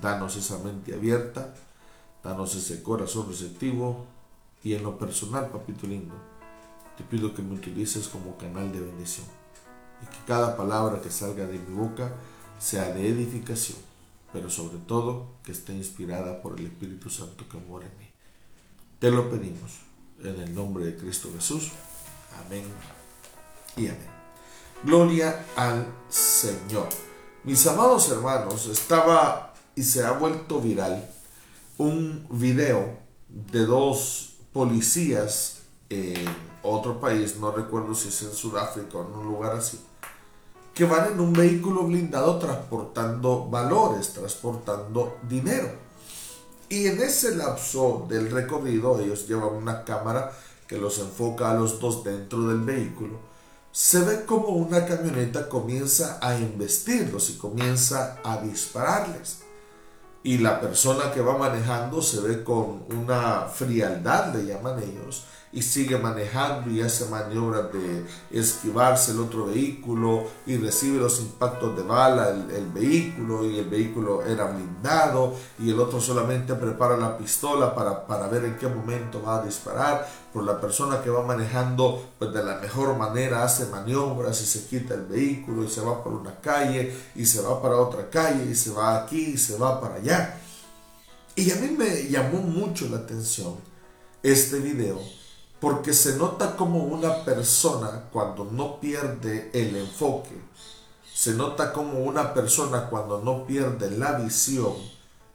Danos 0.00 0.36
esa 0.36 0.58
mente 0.58 0.94
abierta, 0.94 1.54
danos 2.22 2.54
ese 2.54 2.82
corazón 2.82 3.28
receptivo 3.28 4.04
y 4.62 4.74
en 4.74 4.82
lo 4.82 4.98
personal, 4.98 5.48
papito 5.48 5.86
lindo, 5.86 6.14
te 6.96 7.04
pido 7.04 7.34
que 7.34 7.42
me 7.42 7.54
utilices 7.54 8.08
como 8.08 8.36
canal 8.36 8.72
de 8.72 8.80
bendición 8.80 9.26
y 10.02 10.06
que 10.06 10.24
cada 10.26 10.56
palabra 10.56 11.00
que 11.00 11.10
salga 11.10 11.46
de 11.46 11.58
mi 11.58 11.74
boca 11.74 12.12
sea 12.58 12.92
de 12.92 13.08
edificación, 13.08 13.78
pero 14.32 14.50
sobre 14.50 14.78
todo 14.78 15.34
que 15.44 15.52
esté 15.52 15.74
inspirada 15.74 16.40
por 16.40 16.58
el 16.58 16.66
Espíritu 16.66 17.10
Santo 17.10 17.48
que 17.48 17.58
mora 17.58 17.86
en 17.86 17.98
mí. 17.98 18.06
Te 18.98 19.10
lo 19.10 19.30
pedimos 19.30 19.72
en 20.22 20.40
el 20.40 20.54
nombre 20.54 20.86
de 20.86 20.96
Cristo 20.96 21.28
Jesús. 21.34 21.72
Amén 22.44 22.64
y 23.76 23.86
amén. 23.86 24.16
Gloria 24.82 25.46
al 25.56 25.86
Señor. 26.08 26.88
Mis 27.44 27.66
amados 27.66 28.10
hermanos, 28.10 28.66
estaba 28.66 29.54
y 29.74 29.82
se 29.82 30.04
ha 30.04 30.12
vuelto 30.12 30.60
viral 30.60 31.08
un 31.78 32.26
video 32.30 32.98
de 33.28 33.66
dos 33.66 34.36
policías 34.52 35.62
otro 36.68 37.00
país, 37.00 37.36
no 37.36 37.50
recuerdo 37.50 37.94
si 37.94 38.08
es 38.08 38.22
en 38.22 38.32
Sudáfrica 38.32 38.98
o 38.98 39.06
en 39.06 39.12
un 39.14 39.26
lugar 39.26 39.56
así, 39.56 39.80
que 40.74 40.84
van 40.84 41.12
en 41.12 41.20
un 41.20 41.32
vehículo 41.32 41.84
blindado 41.84 42.38
transportando 42.38 43.48
valores, 43.48 44.12
transportando 44.12 45.18
dinero. 45.28 45.70
Y 46.68 46.86
en 46.86 47.00
ese 47.00 47.36
lapso 47.36 48.06
del 48.08 48.30
recorrido 48.30 49.00
ellos 49.00 49.26
llevan 49.26 49.54
una 49.54 49.84
cámara 49.84 50.32
que 50.66 50.78
los 50.78 50.98
enfoca 50.98 51.50
a 51.50 51.54
los 51.54 51.80
dos 51.80 52.02
dentro 52.02 52.48
del 52.48 52.60
vehículo. 52.60 53.18
Se 53.72 54.00
ve 54.00 54.24
como 54.24 54.48
una 54.48 54.84
camioneta 54.84 55.48
comienza 55.48 56.18
a 56.20 56.36
investirlos 56.36 57.30
y 57.30 57.36
comienza 57.36 58.18
a 58.24 58.38
dispararles 58.38 59.46
y 60.26 60.38
la 60.38 60.60
persona 60.60 61.12
que 61.12 61.20
va 61.20 61.38
manejando 61.38 62.02
se 62.02 62.20
ve 62.20 62.42
con 62.42 62.84
una 62.90 63.42
frialdad, 63.42 64.34
le 64.34 64.44
llaman 64.44 64.82
ellos, 64.82 65.22
y 65.56 65.62
sigue 65.62 65.96
manejando 65.96 66.70
y 66.70 66.82
hace 66.82 67.06
maniobras 67.06 67.72
de 67.72 68.04
esquivarse 68.30 69.12
el 69.12 69.20
otro 69.20 69.46
vehículo 69.46 70.26
y 70.44 70.58
recibe 70.58 70.98
los 70.98 71.18
impactos 71.18 71.74
de 71.74 71.82
bala 71.82 72.28
el, 72.28 72.66
vehículo 72.74 73.42
y 73.42 73.58
el 73.58 73.64
vehículo 73.64 74.22
era 74.22 74.44
blindado 74.44 75.34
y 75.58 75.70
el 75.70 75.80
otro 75.80 75.98
solamente 75.98 76.54
prepara 76.56 76.98
la 76.98 77.16
pistola 77.16 77.74
para, 77.74 78.06
para 78.06 78.28
ver 78.28 78.44
en 78.44 78.58
qué 78.58 78.68
momento 78.68 79.22
va 79.22 79.40
a 79.40 79.44
disparar 79.46 80.06
por 80.30 80.44
la 80.44 80.60
persona 80.60 81.00
que 81.00 81.08
va 81.08 81.24
manejando 81.24 82.04
pues 82.18 82.34
de 82.34 82.44
la 82.44 82.56
mejor 82.56 82.94
manera, 82.98 83.42
hace 83.42 83.64
maniobras 83.70 84.42
y 84.42 84.44
se 84.44 84.66
quita 84.66 84.92
el 84.92 85.06
vehículo 85.06 85.64
y 85.64 85.70
se 85.70 85.80
va 85.80 86.04
por 86.04 86.12
una 86.12 86.38
calle 86.38 86.94
y 87.14 87.24
se 87.24 87.40
va 87.40 87.62
para 87.62 87.76
otra 87.76 88.10
calle 88.10 88.44
y 88.50 88.54
se 88.54 88.72
va 88.72 88.98
aquí 88.98 89.32
y 89.32 89.38
se 89.38 89.56
va 89.56 89.80
para 89.80 89.94
allá. 89.94 90.38
Y 91.34 91.50
a 91.50 91.56
mí 91.56 91.68
me 91.68 92.10
llamó 92.10 92.42
mucho 92.42 92.86
la 92.90 92.98
atención 92.98 93.54
este 94.22 94.58
video 94.58 95.00
porque 95.60 95.92
se 95.92 96.16
nota 96.16 96.56
como 96.56 96.84
una 96.84 97.24
persona 97.24 98.04
cuando 98.12 98.44
no 98.44 98.78
pierde 98.80 99.50
el 99.54 99.76
enfoque, 99.76 100.36
se 101.14 101.32
nota 101.32 101.72
como 101.72 102.00
una 102.00 102.34
persona 102.34 102.88
cuando 102.90 103.22
no 103.22 103.46
pierde 103.46 103.90
la 103.90 104.18
visión 104.18 104.74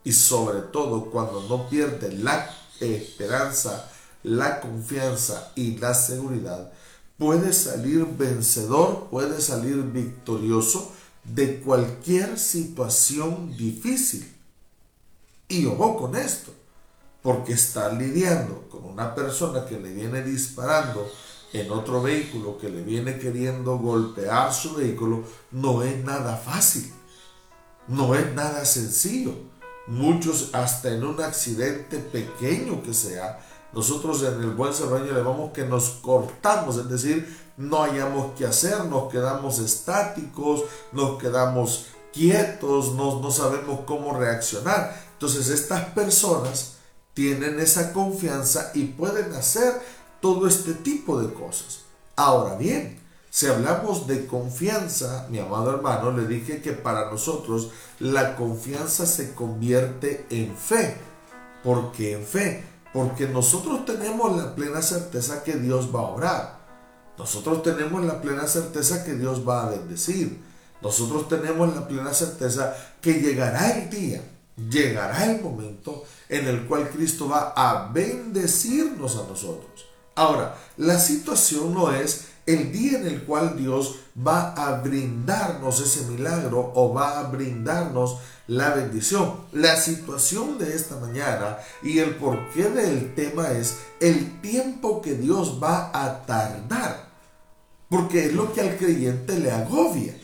y 0.04 0.12
sobre 0.14 0.60
todo 0.62 1.06
cuando 1.06 1.42
no 1.50 1.70
pierde 1.70 2.14
la 2.14 2.50
esperanza, 2.80 3.90
la 4.24 4.60
confianza 4.62 5.52
y 5.56 5.78
la 5.78 5.94
seguridad, 5.94 6.72
puede 7.18 7.54
salir 7.54 8.06
vencedor, 8.06 9.08
puede 9.10 9.42
salir 9.42 9.78
victorioso 9.84 10.92
de 11.24 11.60
cualquier 11.60 12.38
situación 12.38 13.56
difícil. 13.58 14.32
Y 15.48 15.66
ojo 15.66 15.98
con 15.98 16.16
esto, 16.16 16.52
porque 17.22 17.54
está 17.54 17.92
lidiando 17.92 18.68
con 18.70 18.86
una 18.86 19.14
persona 19.14 19.66
que 19.66 19.80
le 19.80 19.92
viene 19.92 20.24
disparando 20.24 21.08
en 21.54 21.70
otro 21.72 22.02
vehículo, 22.02 22.58
que 22.58 22.70
le 22.70 22.82
viene 22.82 23.20
queriendo 23.20 23.78
golpear 23.78 24.54
su 24.54 24.76
vehículo, 24.76 25.24
no 25.52 25.84
es 25.84 26.04
nada 26.04 26.38
fácil, 26.38 26.92
no 27.88 28.16
es 28.16 28.34
nada 28.34 28.66
sencillo. 28.66 29.34
Muchos 29.88 30.52
hasta 30.54 30.90
en 30.90 31.04
un 31.04 31.22
accidente 31.22 31.98
pequeño 31.98 32.82
que 32.82 32.94
sea, 32.94 33.40
nosotros 33.74 34.24
en 34.24 34.42
el 34.42 34.52
buen 34.52 34.72
le 34.72 35.14
llamamos 35.14 35.52
que 35.52 35.66
nos 35.66 35.90
cortamos, 36.02 36.78
es 36.78 36.90
decir, 36.90 37.38
no 37.58 37.84
hayamos 37.84 38.34
que 38.38 38.46
hacer, 38.46 38.86
nos 38.86 39.12
quedamos 39.12 39.60
estáticos, 39.60 40.64
nos 40.92 41.18
quedamos 41.20 41.86
quietos, 42.14 42.94
no, 42.94 43.20
no 43.20 43.32
sabemos 43.32 43.82
cómo 43.86 44.18
reaccionar. 44.18 45.02
Entonces 45.14 45.50
estas 45.50 45.86
personas 45.92 46.71
tienen 47.14 47.60
esa 47.60 47.94
confianza 47.94 48.72
y 48.74 48.86
pueden 48.86 49.34
hacer 49.34 49.82
todo 50.22 50.48
este 50.48 50.74
tipo 50.74 51.20
de 51.22 51.34
cosas. 51.34 51.82
Ahora 52.16 52.56
bien, 52.56 53.00
si 53.30 53.48
hablamos 53.48 54.08
de 54.08 54.28
confianza, 54.28 55.28
mi 55.30 55.40
amado 55.40 55.74
hermano, 55.74 56.12
le 56.12 56.28
dije 56.28 56.62
que 56.62 56.74
para 56.74 57.10
nosotros 57.10 57.72
la 58.00 58.36
confianza 58.36 59.06
se 59.06 59.34
convierte 59.34 60.26
en 60.30 60.56
fe. 60.56 60.98
¿Por 61.64 61.92
qué 61.92 62.14
en 62.14 62.26
fe? 62.26 62.64
Porque 62.94 63.28
nosotros 63.28 63.86
tenemos 63.86 64.36
la 64.36 64.54
plena 64.54 64.82
certeza 64.82 65.44
que 65.44 65.54
Dios 65.54 65.96
va 65.96 66.02
a 66.02 66.04
obrar. 66.04 66.60
Nosotros 67.18 67.64
tenemos 67.64 68.04
la 68.04 68.22
plena 68.22 68.48
certeza 68.48 69.04
que 69.06 69.14
Dios 69.14 69.48
va 69.48 69.64
a 69.66 69.70
bendecir. 69.70 70.42
Nosotros 70.82 71.30
tenemos 71.30 71.74
la 71.74 71.88
plena 71.88 72.14
certeza 72.14 72.76
que 73.00 73.14
llegará 73.14 73.78
el 73.78 73.90
día, 73.90 74.22
llegará 74.58 75.32
el 75.32 75.42
momento 75.42 76.04
en 76.32 76.48
el 76.48 76.66
cual 76.66 76.90
Cristo 76.90 77.28
va 77.28 77.54
a 77.56 77.92
bendecirnos 77.92 79.18
a 79.18 79.28
nosotros. 79.28 79.86
Ahora, 80.16 80.58
la 80.78 80.98
situación 80.98 81.74
no 81.74 81.94
es 81.94 82.26
el 82.46 82.72
día 82.72 82.98
en 83.00 83.06
el 83.06 83.24
cual 83.24 83.58
Dios 83.58 83.98
va 84.16 84.54
a 84.54 84.82
brindarnos 84.82 85.80
ese 85.82 86.10
milagro 86.10 86.72
o 86.74 86.94
va 86.94 87.20
a 87.20 87.24
brindarnos 87.24 88.18
la 88.48 88.74
bendición. 88.74 89.42
La 89.52 89.76
situación 89.76 90.58
de 90.58 90.74
esta 90.74 90.96
mañana 90.98 91.58
y 91.84 92.00
el 92.00 92.16
porqué 92.16 92.70
del 92.70 93.14
tema 93.14 93.52
es 93.52 93.78
el 94.00 94.40
tiempo 94.42 95.02
que 95.02 95.16
Dios 95.16 95.60
va 95.62 95.92
a 95.94 96.26
tardar. 96.26 97.10
Porque 97.90 98.28
es 98.28 98.34
lo 98.34 98.54
que 98.54 98.62
al 98.62 98.78
creyente 98.78 99.38
le 99.38 99.52
agobia. 99.52 100.16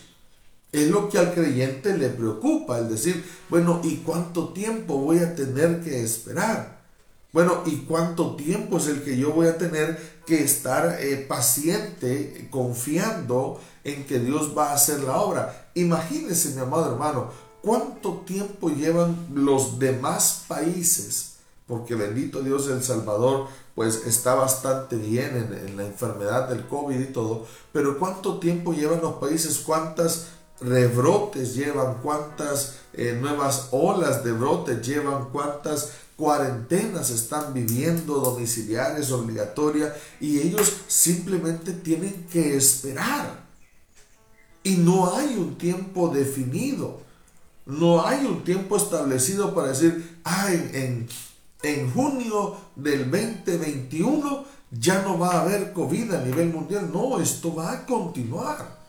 Es 0.77 0.91
lo 0.91 1.09
que 1.09 1.17
al 1.17 1.33
creyente 1.33 1.97
le 1.97 2.09
preocupa, 2.09 2.77
el 2.77 2.87
decir, 2.87 3.25
bueno, 3.49 3.81
¿y 3.83 3.97
cuánto 3.97 4.49
tiempo 4.49 4.99
voy 4.99 5.17
a 5.17 5.33
tener 5.33 5.81
que 5.81 6.03
esperar? 6.03 6.77
Bueno, 7.33 7.63
¿y 7.65 7.77
cuánto 7.77 8.35
tiempo 8.35 8.77
es 8.77 8.85
el 8.85 9.03
que 9.03 9.17
yo 9.17 9.31
voy 9.31 9.47
a 9.47 9.57
tener 9.57 10.21
que 10.27 10.43
estar 10.43 10.97
eh, 11.01 11.25
paciente, 11.27 12.47
confiando 12.51 13.59
en 13.83 14.05
que 14.05 14.19
Dios 14.19 14.55
va 14.55 14.69
a 14.69 14.75
hacer 14.75 14.99
la 14.99 15.19
obra? 15.19 15.71
Imagínense, 15.73 16.49
mi 16.49 16.61
amado 16.61 16.91
hermano, 16.91 17.31
cuánto 17.63 18.21
tiempo 18.25 18.69
llevan 18.69 19.29
los 19.33 19.79
demás 19.79 20.45
países, 20.47 21.37
porque 21.65 21.95
bendito 21.95 22.43
Dios 22.43 22.67
El 22.67 22.83
Salvador, 22.83 23.47
pues 23.73 24.07
está 24.07 24.35
bastante 24.35 24.95
bien 24.95 25.59
en, 25.65 25.75
la 25.75 25.85
enfermedad 25.85 26.49
del 26.49 26.67
COVID 26.67 26.99
y 26.99 27.13
todo, 27.13 27.47
pero 27.73 27.97
cuánto 27.97 28.39
tiempo 28.39 28.73
llevan 28.73 29.01
los 29.01 29.15
países, 29.15 29.57
cuántas 29.59 30.36
rebrotes 30.59 31.55
llevan, 31.55 31.99
cuántas 32.01 32.77
eh, 32.93 33.17
nuevas 33.19 33.69
olas 33.71 34.23
de 34.23 34.31
brotes 34.31 34.85
llevan, 34.85 35.29
cuántas 35.31 35.91
cuarentenas 36.15 37.11
están 37.11 37.53
viviendo, 37.53 38.15
domiciliares, 38.15 39.11
obligatorias, 39.11 39.93
y 40.19 40.39
ellos 40.39 40.73
simplemente 40.87 41.73
tienen 41.73 42.25
que 42.31 42.57
esperar. 42.57 43.45
Y 44.63 44.77
no 44.77 45.15
hay 45.15 45.35
un 45.35 45.57
tiempo 45.57 46.09
definido, 46.09 47.01
no 47.65 48.05
hay 48.05 48.25
un 48.25 48.43
tiempo 48.43 48.77
establecido 48.77 49.53
para 49.53 49.69
decir, 49.69 50.19
ah, 50.23 50.51
en, 50.51 51.07
en 51.61 51.93
junio 51.93 52.57
del 52.75 53.09
2021 53.11 54.45
ya 54.71 55.01
no 55.03 55.17
va 55.17 55.31
a 55.31 55.41
haber 55.41 55.71
COVID 55.71 56.13
a 56.13 56.21
nivel 56.21 56.51
mundial. 56.51 56.89
No, 56.91 57.19
esto 57.19 57.53
va 57.55 57.71
a 57.71 57.85
continuar. 57.85 58.86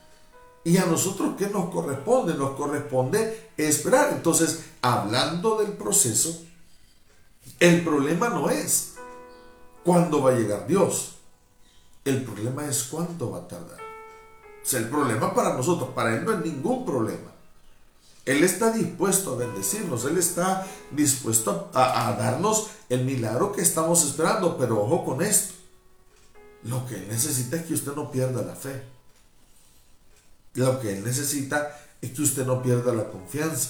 Y 0.63 0.77
a 0.77 0.85
nosotros, 0.85 1.35
¿qué 1.37 1.47
nos 1.47 1.69
corresponde? 1.69 2.33
Nos 2.33 2.51
corresponde 2.51 3.51
esperar. 3.57 4.11
Entonces, 4.13 4.65
hablando 4.81 5.57
del 5.57 5.73
proceso, 5.73 6.43
el 7.59 7.83
problema 7.83 8.29
no 8.29 8.49
es 8.49 8.95
cuándo 9.83 10.21
va 10.21 10.31
a 10.31 10.35
llegar 10.35 10.67
Dios. 10.67 11.15
El 12.05 12.23
problema 12.23 12.65
es 12.67 12.83
cuánto 12.83 13.31
va 13.31 13.39
a 13.39 13.47
tardar. 13.47 13.79
O 13.79 14.65
sea, 14.65 14.79
el 14.79 14.89
problema 14.89 15.33
para 15.33 15.53
nosotros, 15.53 15.89
para 15.95 16.15
Él 16.15 16.25
no 16.25 16.33
es 16.33 16.45
ningún 16.45 16.85
problema. 16.85 17.31
Él 18.25 18.43
está 18.43 18.71
dispuesto 18.71 19.33
a 19.33 19.37
bendecirnos, 19.37 20.05
Él 20.05 20.17
está 20.17 20.67
dispuesto 20.91 21.69
a, 21.73 22.09
a, 22.09 22.15
darnos 22.15 22.67
el 22.89 23.03
milagro 23.03 23.51
que 23.51 23.61
estamos 23.61 24.05
esperando, 24.05 24.57
pero 24.57 24.83
ojo 24.83 25.03
con 25.03 25.21
esto. 25.21 25.53
Lo 26.63 26.85
que 26.85 26.95
Él 26.95 27.07
necesita 27.09 27.55
es 27.55 27.63
que 27.63 27.73
usted 27.73 27.95
no 27.95 28.11
pierda 28.11 28.43
la 28.43 28.55
fe. 28.55 28.98
Lo 30.55 30.79
que 30.79 30.97
Él 30.97 31.03
necesita 31.03 31.77
es 32.01 32.11
que 32.11 32.21
usted 32.21 32.45
no 32.45 32.61
pierda 32.61 32.93
la 32.93 33.09
confianza. 33.09 33.69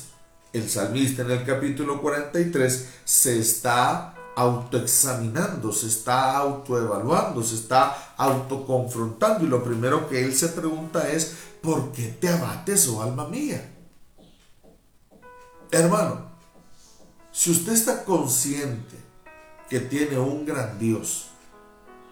El 0.52 0.70
salmista 0.70 1.22
en 1.22 1.32
el 1.32 1.46
capítulo 1.46 2.02
43 2.02 2.90
se 3.06 3.40
está 3.40 4.16
autoexaminando, 4.36 5.72
se 5.72 5.88
está 5.88 6.38
autoevaluando, 6.38 7.44
se 7.44 7.56
está 7.56 8.14
autoconfrontando 8.16 9.46
y 9.46 9.50
lo 9.50 9.64
primero 9.64 10.08
que 10.08 10.24
él 10.24 10.34
se 10.34 10.48
pregunta 10.50 11.10
es, 11.10 11.36
¿por 11.62 11.92
qué 11.92 12.08
te 12.08 12.30
abates, 12.30 12.88
oh 12.88 13.04
alma 13.04 13.28
mía? 13.28 13.70
Hermano, 15.72 16.30
si 17.32 17.52
usted 17.52 17.74
está 17.74 18.06
consciente 18.06 18.96
que 19.70 19.82
tiene 19.82 20.18
un 20.18 20.46
gran 20.46 20.80
Dios 20.80 21.28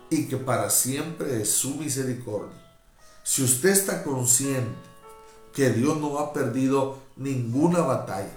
y 0.10 0.28
que 0.28 0.38
para 0.38 0.70
siempre 0.70 1.42
es 1.42 1.52
su 1.52 1.76
misericordia, 1.76 2.67
si 3.28 3.44
usted 3.44 3.72
está 3.72 4.04
consciente 4.04 4.72
que 5.54 5.72
Dios 5.72 5.98
no 5.98 6.18
ha 6.18 6.32
perdido 6.32 6.98
ninguna 7.18 7.82
batalla, 7.82 8.32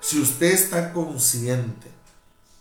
si 0.00 0.20
usted 0.20 0.52
está 0.52 0.92
consciente 0.92 1.88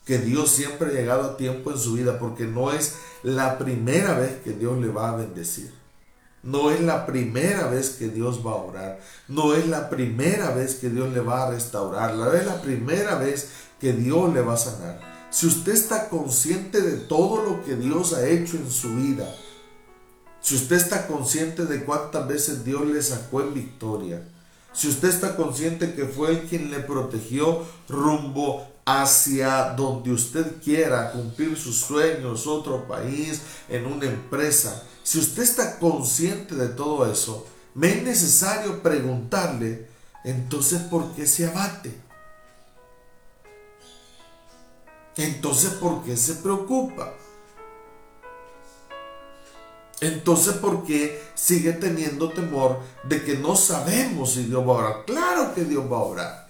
que 0.06 0.18
Dios 0.18 0.50
siempre 0.50 0.88
ha 0.88 0.94
llegado 0.94 1.22
a 1.22 1.38
tiempo 1.38 1.70
en 1.70 1.78
su 1.78 1.94
vida, 1.94 2.18
porque 2.18 2.46
no 2.46 2.72
es 2.72 2.96
la 3.22 3.60
primera 3.60 4.18
vez 4.18 4.42
que 4.44 4.54
Dios 4.54 4.80
le 4.80 4.88
va 4.88 5.12
a 5.12 5.18
bendecir. 5.18 5.72
No 6.42 6.72
es 6.72 6.82
la 6.82 7.06
primera 7.06 7.68
vez 7.68 7.92
que 7.92 8.08
Dios 8.08 8.44
va 8.44 8.54
a 8.54 8.56
orar. 8.56 9.00
No 9.28 9.54
es 9.54 9.68
la 9.68 9.88
primera 9.88 10.50
vez 10.50 10.74
que 10.74 10.90
Dios 10.90 11.14
le 11.14 11.20
va 11.20 11.46
a 11.46 11.52
restaurar. 11.52 12.16
No 12.16 12.34
es 12.34 12.44
la 12.44 12.60
primera 12.60 13.20
vez 13.20 13.50
que 13.80 13.94
Dios 13.94 14.34
le 14.34 14.42
va 14.42 14.56
a 14.56 14.58
sanar. 14.58 15.28
Si 15.30 15.46
usted 15.46 15.74
está 15.74 16.10
consciente 16.10 16.82
de 16.82 16.98
todo 16.98 17.44
lo 17.44 17.64
que 17.64 17.76
Dios 17.76 18.14
ha 18.14 18.28
hecho 18.28 18.58
en 18.58 18.72
su 18.72 18.96
vida, 18.96 19.32
si 20.46 20.54
usted 20.54 20.76
está 20.76 21.08
consciente 21.08 21.66
de 21.66 21.84
cuántas 21.84 22.28
veces 22.28 22.64
Dios 22.64 22.86
le 22.86 23.02
sacó 23.02 23.42
en 23.42 23.56
victoria, 23.56 24.22
si 24.74 24.88
usted 24.88 25.10
está 25.10 25.36
consciente 25.36 25.96
que 25.96 26.06
fue 26.06 26.44
quien 26.44 26.70
le 26.70 26.82
protegió 26.82 27.66
rumbo 27.90 28.64
hacia 28.86 29.72
donde 29.72 30.12
usted 30.12 30.62
quiera 30.64 31.12
cumplir 31.14 31.58
sus 31.58 31.78
sueños, 31.78 32.46
otro 32.46 32.88
país, 32.88 33.42
en 33.70 33.88
una 33.88 34.06
empresa, 34.06 34.84
si 35.02 35.18
usted 35.18 35.42
está 35.42 35.80
consciente 35.80 36.54
de 36.54 36.68
todo 36.68 37.12
eso, 37.12 37.48
me 37.74 37.98
es 37.98 38.04
necesario 38.04 38.84
preguntarle, 38.84 39.88
entonces, 40.24 40.80
¿por 40.84 41.12
qué 41.16 41.26
se 41.26 41.48
abate? 41.48 41.92
Entonces, 45.18 45.72
¿por 45.72 46.04
qué 46.04 46.16
se 46.16 46.36
preocupa? 46.36 47.16
Entonces, 50.02 50.56
¿por 50.56 50.84
qué 50.84 51.24
sigue 51.36 51.74
teniendo 51.74 52.30
temor 52.30 52.80
de 53.04 53.24
que 53.24 53.38
no 53.38 53.56
sabemos 53.56 54.34
si 54.34 54.44
Dios 54.44 54.62
va 54.62 54.74
a 54.74 54.78
orar? 54.78 55.06
Claro 55.06 55.54
que 55.54 55.64
Dios 55.64 55.90
va 55.92 55.98
a 55.98 56.04
orar. 56.04 56.50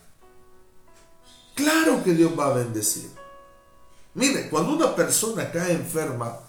Claro 1.53 2.03
que 2.03 2.13
Dios 2.13 2.31
va 2.38 2.47
a 2.47 2.53
bendecir. 2.53 3.10
Mire, 4.15 4.49
cuando 4.49 4.73
una 4.75 4.95
persona 4.95 5.51
cae 5.51 5.73
enferma, 5.73 6.39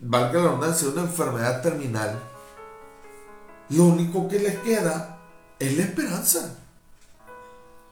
valga 0.00 0.40
la 0.40 0.46
redundancia, 0.46 0.88
una 0.88 1.02
enfermedad 1.02 1.62
terminal, 1.62 2.20
lo 3.70 3.84
único 3.84 4.28
que 4.28 4.38
les 4.38 4.58
queda 4.58 5.18
es 5.58 5.76
la 5.76 5.84
esperanza. 5.84 6.58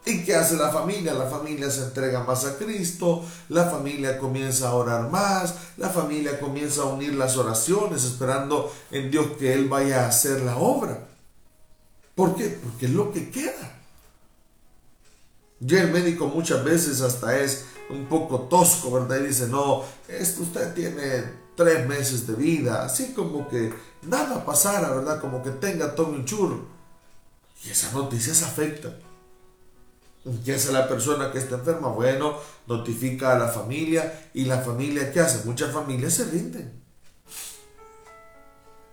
¿Y 0.04 0.24
qué 0.24 0.34
hace 0.34 0.56
la 0.56 0.70
familia? 0.70 1.14
La 1.14 1.26
familia 1.26 1.70
se 1.70 1.84
entrega 1.84 2.24
más 2.24 2.44
a 2.44 2.56
Cristo, 2.56 3.24
la 3.48 3.70
familia 3.70 4.18
comienza 4.18 4.68
a 4.68 4.74
orar 4.74 5.08
más, 5.10 5.54
la 5.76 5.90
familia 5.90 6.40
comienza 6.40 6.82
a 6.82 6.86
unir 6.86 7.14
las 7.14 7.36
oraciones 7.36 8.04
esperando 8.04 8.72
en 8.90 9.10
Dios 9.12 9.26
que 9.38 9.52
Él 9.52 9.68
vaya 9.68 10.04
a 10.04 10.08
hacer 10.08 10.40
la 10.40 10.56
obra. 10.56 11.06
¿Por 12.16 12.34
qué? 12.34 12.58
Porque 12.62 12.86
es 12.86 12.92
lo 12.92 13.12
que 13.12 13.30
queda. 13.30 13.78
Ya 15.60 15.82
el 15.82 15.92
médico 15.92 16.26
muchas 16.26 16.64
veces 16.64 17.00
hasta 17.00 17.38
es 17.38 17.66
un 17.88 18.06
poco 18.06 18.40
tosco, 18.40 18.90
¿verdad? 18.90 19.20
Y 19.20 19.28
dice, 19.28 19.46
no, 19.46 19.84
esto 20.08 20.42
usted 20.42 20.74
tiene 20.74 21.42
tres 21.54 21.86
meses 21.86 22.26
de 22.26 22.34
vida, 22.34 22.84
así 22.84 23.12
como 23.12 23.48
que 23.48 23.72
nada 24.02 24.44
pasara, 24.44 24.90
¿verdad? 24.90 25.20
Como 25.20 25.44
que 25.44 25.50
tenga 25.50 25.94
todo 25.94 26.08
un 26.08 26.24
churro. 26.24 26.66
Y 27.64 27.70
esas 27.70 27.92
noticias 27.92 28.42
afectan. 28.42 29.12
¿Qué 30.44 30.54
hace 30.54 30.72
la 30.72 30.88
persona 30.88 31.32
que 31.32 31.38
está 31.38 31.56
enferma? 31.56 31.88
Bueno, 31.88 32.37
notifica 32.66 33.32
a 33.32 33.38
la 33.38 33.48
familia 33.48 34.30
y 34.32 34.44
la 34.44 34.61
familia, 34.61 35.12
¿qué 35.12 35.20
hace? 35.20 35.44
Muchas 35.44 35.72
familias 35.72 36.14
se 36.14 36.24
rinden. 36.26 36.80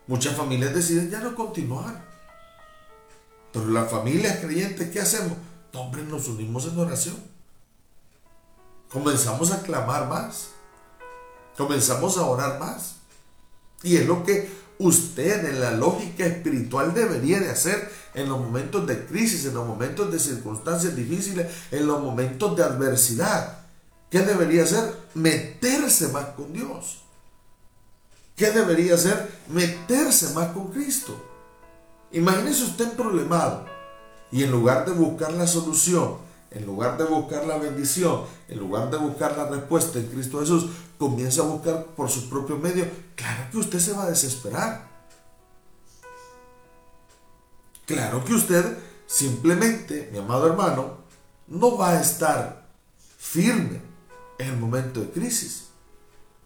Muchas 0.08 0.36
familias 0.36 0.74
deciden 0.74 1.12
ya 1.12 1.20
no 1.20 1.36
continuar. 1.36 2.04
Pero 3.54 3.68
las 3.68 3.92
familias 3.92 4.40
creyentes, 4.40 4.90
¿qué 4.90 5.02
hacemos? 5.02 5.38
No, 5.72 5.82
hombre, 5.82 6.02
nos 6.04 6.28
unimos 6.28 6.66
en 6.66 6.80
oración. 6.80 7.18
Comenzamos 8.90 9.52
a 9.52 9.62
clamar 9.62 10.08
más. 10.08 10.50
Comenzamos 11.56 12.18
a 12.18 12.26
orar 12.26 12.60
más. 12.60 12.96
Y 13.84 13.98
es 13.98 14.08
lo 14.08 14.24
que 14.24 14.50
usted 14.80 15.46
en 15.46 15.60
la 15.60 15.72
lógica 15.72 16.26
espiritual 16.26 16.94
debería 16.94 17.40
de 17.40 17.50
hacer 17.50 17.92
en 18.14 18.30
los 18.30 18.40
momentos 18.40 18.88
de 18.88 19.06
crisis, 19.06 19.46
en 19.46 19.54
los 19.54 19.68
momentos 19.68 20.12
de 20.12 20.20
circunstancias 20.20 20.96
difíciles, 20.96 21.48
en 21.70 21.86
los 21.86 22.02
momentos 22.02 22.56
de 22.56 22.64
adversidad. 22.64 23.60
¿Qué 24.10 24.22
debería 24.22 24.64
hacer? 24.64 24.96
Meterse 25.14 26.08
más 26.08 26.28
con 26.30 26.52
Dios. 26.52 27.02
¿Qué 28.36 28.52
debería 28.52 28.96
hacer? 28.96 29.30
Meterse 29.50 30.34
más 30.34 30.54
con 30.54 30.72
Cristo. 30.72 31.26
Imagínese 32.12 32.64
usted 32.64 32.94
problemado 32.94 33.66
y 34.32 34.44
en 34.44 34.52
lugar 34.52 34.86
de 34.86 34.94
buscar 34.94 35.34
la 35.34 35.46
solución, 35.46 36.18
en 36.52 36.66
lugar 36.66 36.98
de 36.98 37.06
buscar 37.06 37.46
la 37.46 37.58
bendición, 37.58 38.24
en 38.48 38.60
lugar 38.60 38.90
de 38.90 38.98
buscar 38.98 39.38
la 39.38 39.46
respuesta 39.46 40.00
en 40.00 40.08
Cristo 40.08 40.40
Jesús, 40.40 40.70
comienza 40.98 41.42
a 41.42 41.46
buscar 41.46 41.86
por 41.96 42.10
sus 42.10 42.24
propios 42.24 42.60
medios, 42.60 42.88
claro 43.16 43.44
que 43.52 43.58
usted 43.58 43.80
se 43.80 43.94
va 43.94 44.04
a 44.04 44.10
desesperar. 44.10 44.90
Claro 47.86 48.24
que 48.24 48.34
usted 48.34 48.78
simplemente, 49.08 50.10
mi 50.12 50.20
amado 50.20 50.48
hermano, 50.48 50.98
no 51.48 51.78
va 51.78 51.92
a 51.92 52.02
estar 52.02 52.68
firme 53.18 53.82
en 54.38 54.50
el 54.50 54.58
momento 54.58 55.02
de 55.02 55.10
crisis. 55.10 55.70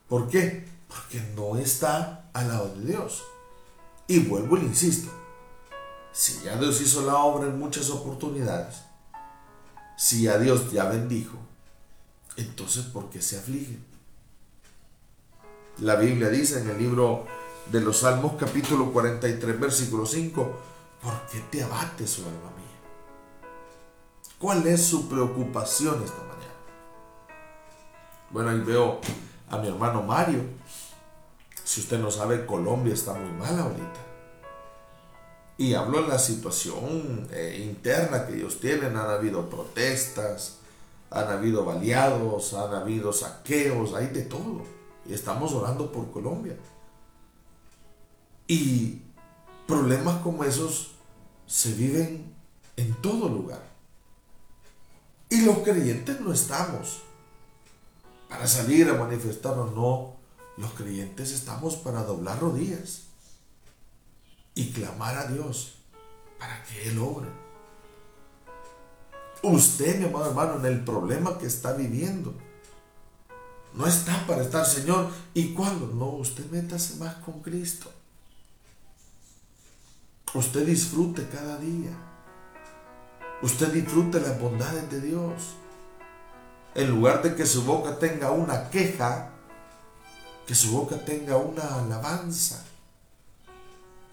¿Por 0.08 0.30
qué? 0.30 0.66
Porque 0.88 1.22
no 1.36 1.58
está 1.58 2.30
al 2.34 2.48
lado 2.48 2.74
de 2.76 2.86
Dios. 2.86 3.24
Y 4.08 4.20
vuelvo 4.20 4.58
y 4.58 4.62
le 4.62 4.68
insisto, 4.68 5.12
si 6.12 6.42
ya 6.44 6.56
Dios 6.58 6.80
hizo 6.82 7.02
la 7.02 7.18
obra 7.18 7.48
en 7.48 7.58
muchas 7.58 7.89
oportunidades, 7.89 8.82
si 10.04 10.28
a 10.28 10.38
Dios 10.38 10.70
ya 10.70 10.84
bendijo, 10.84 11.38
entonces 12.36 12.84
¿por 12.84 13.10
qué 13.10 13.22
se 13.22 13.39
aflige? 13.39 13.78
La 15.78 15.96
Biblia 15.96 16.28
dice 16.28 16.60
en 16.60 16.70
el 16.72 16.78
libro 16.78 17.26
de 17.72 17.80
los 17.80 18.00
Salmos 18.00 18.34
capítulo 18.38 18.92
43 18.92 19.58
versículo 19.58 20.06
5, 20.06 20.60
¿por 21.02 21.28
qué 21.28 21.39
te 21.50 21.63
abates, 21.63 22.20
oh 22.20 22.24
alma 22.24 22.52
mía? 22.58 23.48
¿Cuál 24.38 24.68
es 24.68 24.86
su 24.86 25.08
preocupación 25.08 26.04
esta 26.04 26.18
mañana? 26.18 26.54
Bueno, 28.30 28.50
ahí 28.50 28.60
veo 28.60 29.00
a 29.50 29.58
mi 29.58 29.70
hermano 29.70 30.04
Mario. 30.04 30.42
Si 31.63 31.80
usted 31.80 31.98
no 32.00 32.12
sabe, 32.12 32.46
Colombia 32.46 32.94
está 32.94 33.13
muy 33.13 33.32
mal 33.39 33.58
ahorita. 33.58 34.12
Y 35.58 35.76
hablo 35.76 36.02
de 36.02 36.08
la 36.08 36.20
situación 36.20 37.28
eh, 37.32 37.63
interna 37.63 38.26
que 38.26 38.36
ellos 38.36 38.60
tienen. 38.60 38.98
Han 38.98 39.10
habido 39.10 39.50
protestas, 39.50 40.58
han 41.12 41.28
habido 41.28 41.63
baleados, 41.63 42.54
han 42.54 42.74
habido 42.74 43.13
saqueos, 43.13 43.94
hay 43.94 44.08
de 44.08 44.24
todo. 44.24 44.63
Y 45.06 45.13
estamos 45.13 45.54
orando 45.54 45.92
por 45.92 46.10
Colombia. 46.12 46.58
Y 48.48 49.02
problemas 49.68 50.22
como 50.22 50.44
esos 50.44 50.92
se 51.46 51.74
viven 51.74 52.34
en 52.76 52.94
todo 52.96 53.30
lugar. 53.30 53.62
Y 55.30 55.42
los 55.42 55.60
creyentes 55.60 56.20
no 56.20 56.34
estamos 56.34 57.02
para 58.28 58.48
salir 58.48 58.89
a 58.89 58.94
manifestarnos, 58.94 59.74
no. 59.74 60.16
Los 60.58 60.74
creyentes 60.74 61.32
estamos 61.32 61.76
para 61.76 62.04
doblar 62.04 62.39
rodillas 62.39 63.12
y 64.56 64.72
clamar 64.72 65.18
a 65.18 65.28
Dios 65.28 65.76
para 66.39 66.63
que 66.63 66.89
Él 66.89 67.00
obre. 67.00 67.30
Usted, 69.42 70.00
mi 70.00 70.06
amado 70.06 70.30
hermano, 70.30 70.56
en 70.58 70.66
el 70.66 70.84
problema 70.84 71.38
que 71.38 71.48
está 71.48 71.74
viviendo, 71.74 72.34
no 73.74 73.88
está 73.88 74.26
para 74.28 74.44
estar, 74.44 74.66
Señor. 74.66 75.10
¿Y 75.34 75.54
cuándo? 75.54 75.88
No, 75.88 76.06
usted 76.18 76.50
métase 76.52 76.96
más 76.96 77.16
con 77.16 77.42
Cristo. 77.42 77.92
Usted 80.34 80.66
disfrute 80.66 81.28
cada 81.28 81.58
día. 81.58 81.92
Usted 83.42 83.74
disfrute 83.74 84.20
las 84.22 84.39
bondades 84.39 84.89
de 84.89 85.02
Dios. 85.02 85.56
En 86.76 86.89
lugar 86.89 87.22
de 87.22 87.36
que 87.36 87.46
su 87.46 87.63
boca 87.63 88.00
tenga 88.00 88.32
una 88.32 88.70
queja, 88.70 89.32
que 90.48 90.56
su 90.56 90.72
boca 90.72 90.98
tenga 91.04 91.38
una 91.38 91.80
alabanza. 91.80 92.63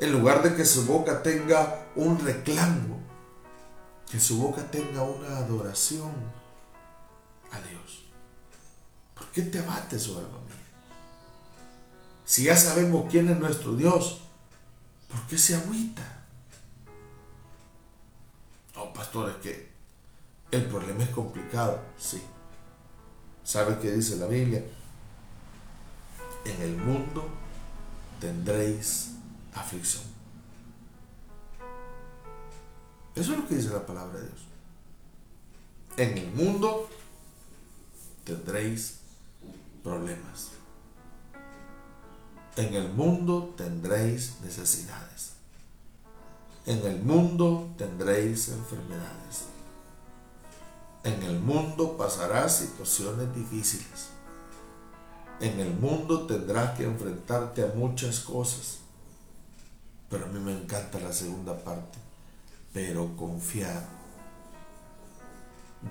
En 0.00 0.12
lugar 0.12 0.42
de 0.42 0.56
que 0.56 0.64
su 0.64 0.86
boca 0.86 1.22
tenga 1.22 1.86
un 1.94 2.18
reclamo, 2.18 2.98
que 4.10 4.18
su 4.18 4.38
boca 4.38 4.62
tenga 4.70 5.02
una 5.02 5.36
adoración 5.36 6.10
a 7.52 7.60
Dios. 7.60 8.06
¿Por 9.14 9.26
qué 9.26 9.42
te 9.42 9.58
abates, 9.58 10.08
oh 10.08 10.18
alma 10.18 10.38
mía? 10.46 10.56
Si 12.24 12.44
ya 12.44 12.56
sabemos 12.56 13.06
quién 13.10 13.28
es 13.28 13.38
nuestro 13.38 13.76
Dios, 13.76 14.22
¿por 15.08 15.20
qué 15.26 15.36
se 15.36 15.54
agüita? 15.54 16.24
No, 18.74 18.92
pastor, 18.94 19.28
es 19.30 19.36
que 19.36 19.70
el 20.50 20.64
problema 20.64 21.04
es 21.04 21.10
complicado, 21.10 21.78
sí. 21.98 22.22
¿Sabe 23.44 23.78
qué 23.80 23.92
dice 23.92 24.16
la 24.16 24.26
Biblia? 24.26 24.64
En 26.46 26.62
el 26.62 26.76
mundo 26.76 27.28
tendréis 28.18 29.10
aflicción. 29.54 30.04
Eso 33.14 33.32
es 33.32 33.38
lo 33.38 33.48
que 33.48 33.56
dice 33.56 33.70
la 33.70 33.84
palabra 33.84 34.18
de 34.18 34.26
Dios. 34.26 34.40
En 35.96 36.16
el 36.16 36.30
mundo 36.32 36.88
tendréis 38.24 39.00
problemas. 39.82 40.50
En 42.56 42.74
el 42.74 42.88
mundo 42.92 43.54
tendréis 43.56 44.36
necesidades. 44.42 45.32
En 46.66 46.84
el 46.86 47.00
mundo 47.02 47.68
tendréis 47.76 48.48
enfermedades. 48.48 49.46
En 51.02 51.22
el 51.22 51.40
mundo 51.40 51.96
pasarás 51.96 52.56
situaciones 52.58 53.34
difíciles. 53.34 54.10
En 55.40 55.58
el 55.58 55.72
mundo 55.74 56.26
tendrás 56.26 56.76
que 56.76 56.84
enfrentarte 56.84 57.62
a 57.62 57.72
muchas 57.74 58.20
cosas. 58.20 58.78
Pero 60.10 60.26
a 60.26 60.28
mí 60.28 60.38
me 60.40 60.52
encanta 60.52 60.98
la 61.00 61.12
segunda 61.12 61.56
parte. 61.56 61.98
Pero 62.74 63.16
confiar. 63.16 63.88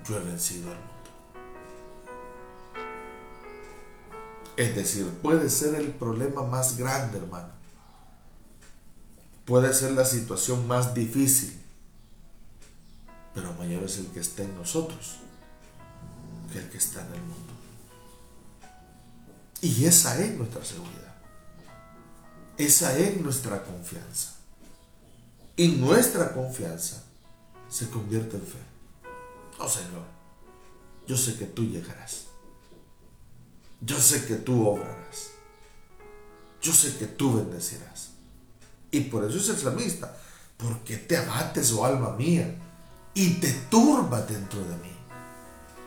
Yo 0.08 0.16
he 0.16 0.20
vencido 0.20 0.70
al 0.70 0.76
mundo. 0.76 0.94
Es 4.56 4.76
decir, 4.76 5.08
puede 5.22 5.48
ser 5.50 5.74
el 5.74 5.88
problema 5.88 6.42
más 6.42 6.76
grande, 6.76 7.18
hermano. 7.18 7.48
Puede 9.46 9.72
ser 9.74 9.92
la 9.92 10.04
situación 10.04 10.68
más 10.68 10.94
difícil. 10.94 11.60
Pero 13.34 13.52
mayor 13.54 13.82
es 13.84 13.98
el 13.98 14.06
que 14.08 14.20
está 14.20 14.42
en 14.42 14.54
nosotros 14.56 15.20
que 16.52 16.58
el 16.58 16.68
que 16.68 16.78
está 16.78 17.00
en 17.00 17.14
el 17.14 17.22
mundo. 17.22 17.52
Y 19.60 19.84
esa 19.84 20.20
es 20.20 20.36
nuestra 20.36 20.64
seguridad. 20.64 21.09
Esa 22.60 22.94
es 22.98 23.18
nuestra 23.18 23.64
confianza. 23.64 24.34
Y 25.56 25.68
nuestra 25.68 26.34
confianza 26.34 27.02
se 27.70 27.88
convierte 27.88 28.36
en 28.36 28.42
fe. 28.42 28.58
Oh 29.58 29.66
Señor, 29.66 30.04
yo 31.06 31.16
sé 31.16 31.38
que 31.38 31.46
tú 31.46 31.64
llegarás. 31.64 32.26
Yo 33.80 33.98
sé 33.98 34.26
que 34.26 34.34
tú 34.34 34.68
obrarás. 34.68 35.30
Yo 36.60 36.74
sé 36.74 36.98
que 36.98 37.06
tú 37.06 37.38
bendecirás. 37.38 38.10
Y 38.90 39.00
por 39.04 39.24
eso 39.24 39.38
es 39.38 39.48
el 39.48 39.56
salmista. 39.56 40.14
Porque 40.58 40.98
te 40.98 41.16
abates, 41.16 41.72
oh 41.72 41.86
alma 41.86 42.10
mía, 42.10 42.54
y 43.14 43.40
te 43.40 43.50
turba 43.70 44.20
dentro 44.20 44.62
de 44.64 44.76
mí. 44.76 44.92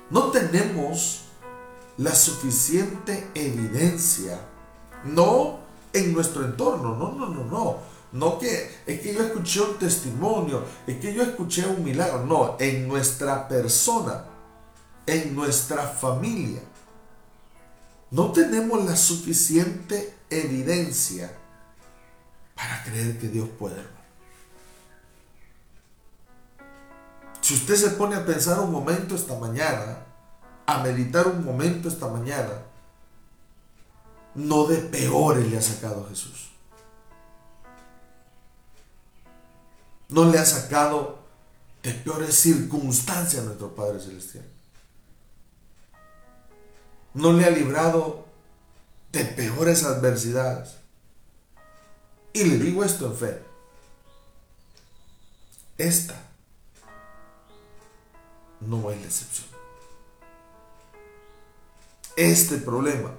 No 0.09 0.31
tenemos 0.31 1.25
la 1.97 2.15
suficiente 2.15 3.29
evidencia, 3.35 4.41
no 5.03 5.62
en 5.93 6.11
nuestro 6.13 6.43
entorno, 6.43 6.95
no, 6.95 7.11
no, 7.13 7.27
no, 7.27 7.43
no. 7.45 7.93
No 8.13 8.37
que 8.37 8.69
es 8.85 8.99
que 8.99 9.13
yo 9.13 9.23
escuché 9.23 9.61
un 9.61 9.79
testimonio, 9.79 10.63
es 10.85 10.97
que 10.97 11.13
yo 11.13 11.23
escuché 11.23 11.65
un 11.65 11.83
milagro, 11.83 12.23
no, 12.25 12.57
en 12.59 12.87
nuestra 12.87 13.47
persona, 13.47 14.25
en 15.07 15.35
nuestra 15.35 15.87
familia. 15.87 16.61
No 18.11 18.31
tenemos 18.31 18.85
la 18.85 18.95
suficiente 18.95 20.15
evidencia 20.29 21.35
para 22.55 22.83
creer 22.83 23.17
que 23.17 23.29
Dios 23.29 23.49
puede. 23.57 23.81
Si 27.41 27.55
usted 27.55 27.75
se 27.75 27.89
pone 27.89 28.15
a 28.15 28.25
pensar 28.25 28.59
un 28.59 28.71
momento 28.71 29.15
esta 29.15 29.37
mañana, 29.39 29.97
a 30.67 30.83
meditar 30.83 31.27
un 31.27 31.43
momento 31.43 31.89
esta 31.89 32.07
mañana, 32.07 32.61
no 34.35 34.65
de 34.65 34.77
peores 34.77 35.49
le 35.49 35.57
ha 35.57 35.61
sacado 35.61 36.07
Jesús. 36.09 36.49
No 40.09 40.25
le 40.25 40.37
ha 40.37 40.45
sacado 40.45 41.19
de 41.81 41.91
peores 41.91 42.35
circunstancias 42.35 43.41
a 43.41 43.45
nuestro 43.45 43.75
Padre 43.75 43.99
Celestial. 43.99 44.45
No 47.13 47.33
le 47.33 47.45
ha 47.45 47.49
librado 47.49 48.25
de 49.11 49.25
peores 49.25 49.83
adversidades. 49.83 50.77
Y 52.33 52.43
le 52.45 52.57
digo 52.57 52.83
esto 52.83 53.05
en 53.05 53.15
fe. 53.15 53.43
Esta 55.77 56.15
no 58.61 58.89
es 58.91 58.99
la 58.99 59.07
excepción. 59.07 59.47
Este 62.15 62.57
problema 62.57 63.11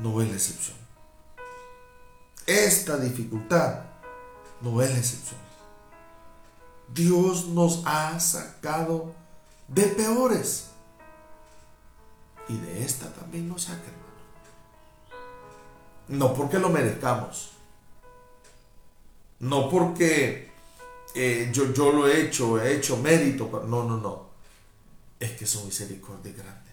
no 0.00 0.20
es 0.20 0.28
la 0.28 0.34
excepción. 0.34 0.76
Esta 2.46 2.96
dificultad 2.96 3.84
no 4.60 4.82
es 4.82 4.90
la 4.90 4.98
excepción. 4.98 5.40
Dios 6.92 7.46
nos 7.46 7.82
ha 7.86 8.18
sacado 8.20 9.14
de 9.68 9.84
peores. 9.84 10.68
Y 12.48 12.56
de 12.56 12.84
esta 12.84 13.12
también 13.12 13.48
nos 13.48 13.62
saca, 13.62 13.82
hermano. 13.82 14.02
No 16.08 16.34
porque 16.34 16.58
lo 16.58 16.68
merezcamos. 16.68 17.52
No 19.38 19.70
porque 19.70 20.52
eh, 21.14 21.50
yo, 21.52 21.72
yo 21.72 21.92
lo 21.92 22.08
he 22.08 22.22
hecho, 22.22 22.60
he 22.60 22.76
hecho 22.76 22.96
mérito. 22.96 23.64
No, 23.66 23.84
no, 23.84 23.96
no. 23.96 24.26
Es 25.18 25.32
que 25.32 25.46
su 25.46 25.64
misericordia 25.64 26.32
grande. 26.32 26.70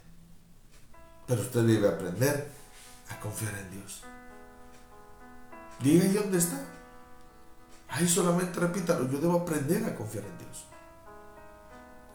Pero 1.28 1.42
usted 1.42 1.62
debe 1.62 1.88
aprender 1.88 2.59
a 3.10 3.20
confiar 3.20 3.54
en 3.56 3.72
Dios. 3.72 4.04
Diga 5.82 6.04
ahí 6.04 6.14
dónde 6.14 6.38
está. 6.38 6.60
Ahí 7.90 8.08
solamente 8.08 8.60
repítalo. 8.60 9.10
Yo 9.10 9.20
debo 9.20 9.40
aprender 9.40 9.84
a 9.86 9.96
confiar 9.96 10.26
en 10.26 10.38
Dios. 10.38 10.66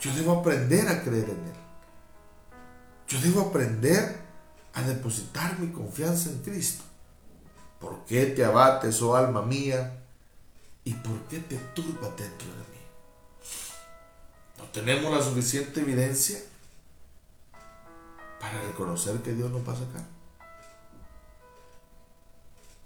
Yo 0.00 0.14
debo 0.14 0.40
aprender 0.40 0.88
a 0.88 1.02
creer 1.02 1.30
en 1.30 1.46
Él. 1.46 1.64
Yo 3.08 3.20
debo 3.20 3.42
aprender 3.42 4.20
a 4.74 4.82
depositar 4.82 5.58
mi 5.58 5.68
confianza 5.68 6.30
en 6.30 6.42
Cristo. 6.42 6.84
¿Por 7.78 8.04
qué 8.04 8.26
te 8.26 8.44
abates, 8.44 9.02
oh 9.02 9.16
alma 9.16 9.42
mía? 9.42 10.00
¿Y 10.84 10.94
por 10.94 11.18
qué 11.28 11.38
te 11.38 11.56
turba 11.74 12.08
dentro 12.16 12.48
de 12.48 12.64
mí? 12.72 12.80
¿No 14.58 14.64
tenemos 14.64 15.12
la 15.12 15.22
suficiente 15.22 15.80
evidencia 15.80 16.38
para 18.40 18.60
reconocer 18.62 19.20
que 19.22 19.32
Dios 19.32 19.50
nos 19.50 19.66
va 19.66 19.72
a 19.72 19.76
sacar? 19.76 20.13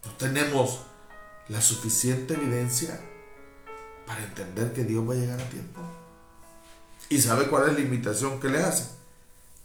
¿No 0.04 0.12
tenemos 0.12 0.80
la 1.48 1.60
suficiente 1.60 2.34
evidencia 2.34 3.00
para 4.06 4.24
entender 4.24 4.72
que 4.72 4.84
Dios 4.84 5.08
va 5.08 5.14
a 5.14 5.16
llegar 5.16 5.40
a 5.40 5.48
tiempo? 5.50 5.80
¿Y 7.08 7.20
sabe 7.20 7.48
cuál 7.48 7.68
es 7.68 7.74
la 7.74 7.80
invitación 7.80 8.40
que 8.40 8.48
le 8.48 8.62
hace? 8.62 8.90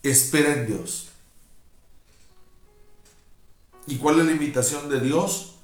Espera 0.02 0.54
en 0.54 0.68
Dios. 0.68 1.10
¿Y 3.88 3.98
cuál 3.98 4.20
es 4.20 4.26
la 4.26 4.32
invitación 4.32 4.90
de 4.90 5.00
Dios 5.02 5.56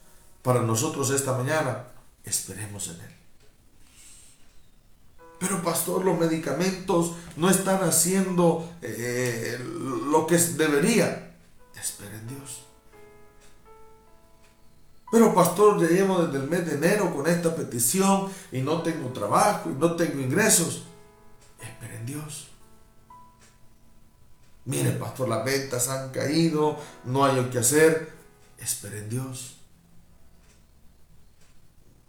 para 0.42 0.62
nosotros 0.62 1.10
esta 1.12 1.38
mañana? 1.38 1.86
esperemos 2.30 2.88
en 2.88 3.02
Él. 3.02 3.16
Pero 5.40 5.64
pastor, 5.64 6.04
los 6.04 6.20
medicamentos 6.20 7.14
no 7.38 7.50
están 7.50 7.82
haciendo 7.84 8.70
eh, 8.82 9.58
lo 9.64 10.28
que 10.28 10.38
debería. 10.38 11.34
Espera 11.80 12.14
en 12.14 12.28
Dios. 12.28 12.66
Pero 15.12 15.34
pastor, 15.34 15.82
ya 15.82 15.88
llevo 15.88 16.24
desde 16.24 16.44
el 16.44 16.50
mes 16.50 16.66
de 16.66 16.76
enero 16.76 17.14
con 17.14 17.28
esta 17.28 17.56
petición 17.56 18.30
y 18.52 18.62
no 18.62 18.82
tengo 18.84 19.10
trabajo 19.10 19.70
y 19.70 19.74
no 19.74 19.96
tengo 19.96 20.22
ingresos. 20.22 20.84
Espera 21.60 21.96
en 21.96 22.06
Dios. 22.06 22.48
Mire, 24.66 24.92
pastor, 24.92 25.30
las 25.30 25.44
ventas 25.44 25.88
han 25.90 26.12
caído, 26.12 26.78
no 27.06 27.26
hay 27.26 27.36
lo 27.36 27.50
que 27.50 27.58
hacer. 27.58 28.14
Espera 28.60 28.98
en 28.98 29.10
Dios. 29.10 29.56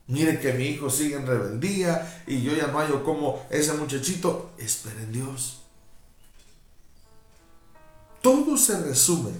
Mire 0.08 0.40
que 0.40 0.52
mi 0.52 0.64
hijo 0.64 0.90
sigue 0.90 1.14
en 1.14 1.26
rebeldía 1.26 2.22
y 2.26 2.42
yo 2.42 2.52
ya 2.52 2.66
no 2.66 2.80
hallo 2.80 3.02
como 3.02 3.46
ese 3.48 3.72
muchachito. 3.74 4.50
Espera 4.58 5.00
en 5.00 5.12
Dios. 5.12 5.62
Todo 8.20 8.56
se 8.56 8.78
resume 8.82 9.30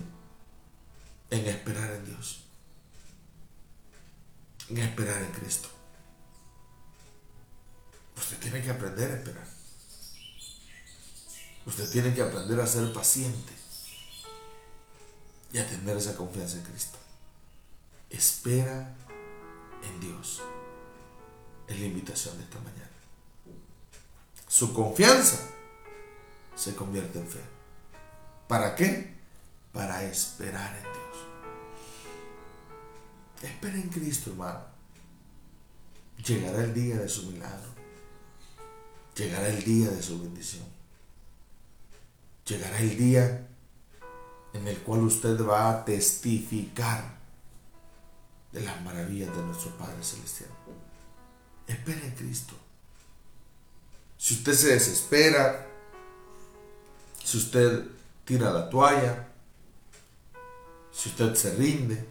en 1.29 1.47
esperar 1.47 1.91
en 1.93 2.07
Dios. 2.07 2.45
En 4.71 4.79
esperar 4.79 5.21
en 5.23 5.33
Cristo. 5.33 5.69
Usted 8.17 8.39
tiene 8.39 8.63
que 8.63 8.71
aprender 8.71 9.11
a 9.11 9.15
esperar. 9.17 9.47
Usted 11.67 11.91
tiene 11.91 12.15
que 12.15 12.23
aprender 12.23 12.61
a 12.61 12.67
ser 12.67 12.93
paciente 12.93 13.53
y 15.53 15.59
a 15.59 15.69
tener 15.69 15.97
esa 15.97 16.17
confianza 16.17 16.57
en 16.57 16.63
Cristo. 16.63 16.99
Espera 18.09 18.95
en 19.83 20.01
Dios 20.01 20.41
es 21.67 21.81
la 21.81 21.87
invitación 21.87 22.37
de 22.39 22.45
esta 22.45 22.59
mañana. 22.59 22.91
Su 24.49 24.73
confianza 24.73 25.39
se 26.57 26.75
convierte 26.75 27.19
en 27.19 27.29
fe. 27.29 27.41
¿Para 28.49 28.75
qué? 28.75 29.15
Para 29.73 30.05
esperar 30.05 30.77
en 30.77 30.83
Dios. 30.83 31.00
Espera 33.43 33.75
en 33.75 33.89
Cristo, 33.89 34.31
hermano. 34.31 34.61
Llegará 36.25 36.65
el 36.65 36.75
día 36.75 36.97
de 36.97 37.09
su 37.09 37.31
milagro. 37.31 37.71
Llegará 39.17 39.49
el 39.49 39.65
día 39.65 39.91
de 39.91 40.03
su 40.03 40.21
bendición. 40.21 40.65
Llegará 42.45 42.79
el 42.79 42.97
día 42.97 43.47
en 44.53 44.67
el 44.67 44.79
cual 44.79 45.03
usted 45.03 45.41
va 45.45 45.71
a 45.71 45.85
testificar 45.85 47.19
de 48.53 48.61
las 48.61 48.83
maravillas 48.83 49.35
de 49.35 49.43
nuestro 49.43 49.71
Padre 49.77 50.03
Celestial. 50.03 50.51
Espera 51.67 52.05
en 52.05 52.15
Cristo. 52.15 52.55
Si 54.19 54.35
usted 54.35 54.53
se 54.53 54.69
desespera, 54.75 55.67
si 57.25 57.39
usted 57.39 57.87
tira 58.25 58.51
la 58.51 58.69
toalla, 58.69 59.29
si 60.93 61.09
usted 61.09 61.35
se 61.35 61.55
rinde, 61.55 62.07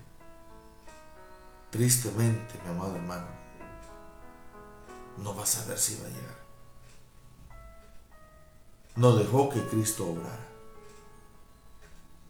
tristemente, 1.70 2.56
mi 2.64 2.72
amado 2.72 2.96
hermano, 2.96 3.28
no 5.18 5.36
va 5.36 5.44
a 5.44 5.48
saber 5.48 5.78
si 5.78 5.96
va 6.02 6.08
a 6.08 6.10
llegar. 6.10 6.40
No 8.96 9.16
dejó 9.16 9.50
que 9.50 9.66
Cristo 9.68 10.08
obrara. 10.08 10.48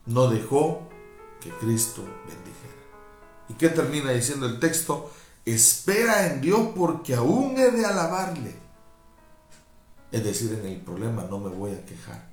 No 0.06 0.30
dejó 0.30 0.90
que 1.42 1.50
Cristo 1.52 2.04
bendijera. 2.28 2.70
¿Y 3.48 3.54
qué 3.54 3.70
termina 3.70 4.12
diciendo 4.12 4.46
el 4.46 4.60
texto? 4.60 5.12
Espera 5.46 6.28
en 6.28 6.42
Dios 6.42 6.70
porque 6.76 7.16
aún 7.16 7.58
he 7.58 7.72
de 7.72 7.86
alabarle. 7.86 8.56
Es 10.12 10.24
decir, 10.24 10.54
en 10.54 10.66
el 10.66 10.82
problema 10.82 11.24
no 11.24 11.40
me 11.40 11.50
voy 11.50 11.72
a 11.72 11.86
quejar. 11.86 12.30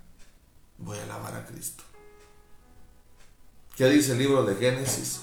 Voy 0.78 0.98
a 0.98 1.04
alabar 1.04 1.34
a 1.34 1.46
Cristo. 1.46 1.84
¿Qué 3.76 3.86
dice 3.88 4.12
el 4.12 4.18
libro 4.18 4.44
de 4.44 4.54
Génesis? 4.56 5.20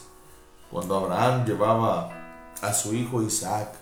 Cuando 0.74 0.98
Abraham 0.98 1.46
llevaba 1.46 2.10
a 2.60 2.74
su 2.74 2.96
hijo 2.96 3.22
Isaac 3.22 3.76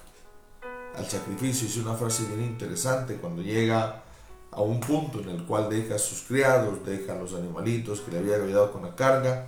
al 0.98 1.10
sacrificio, 1.10 1.66
hizo 1.66 1.80
una 1.90 1.98
frase 1.98 2.26
bien 2.26 2.42
interesante 2.42 3.16
cuando 3.16 3.42
llega 3.42 4.04
a 4.52 4.62
un 4.62 4.82
punto 4.82 5.22
en 5.22 5.30
el 5.30 5.46
cual 5.46 5.70
deja 5.70 5.96
a 5.96 5.98
sus 5.98 6.24
criados, 6.24 6.86
deja 6.86 7.14
a 7.14 7.16
los 7.16 7.34
animalitos 7.34 8.02
que 8.02 8.12
le 8.12 8.20
había 8.20 8.36
ayudado 8.36 8.74
con 8.74 8.82
la 8.84 8.94
carga. 8.94 9.48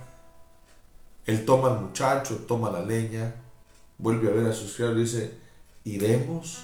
Él 1.26 1.44
toma 1.44 1.68
al 1.68 1.80
muchacho, 1.82 2.46
toma 2.48 2.70
la 2.70 2.80
leña, 2.80 3.34
vuelve 3.98 4.30
a 4.30 4.32
ver 4.32 4.46
a 4.46 4.54
sus 4.54 4.74
criados 4.74 4.96
y 4.96 5.00
dice, 5.00 5.38
iremos, 5.84 6.62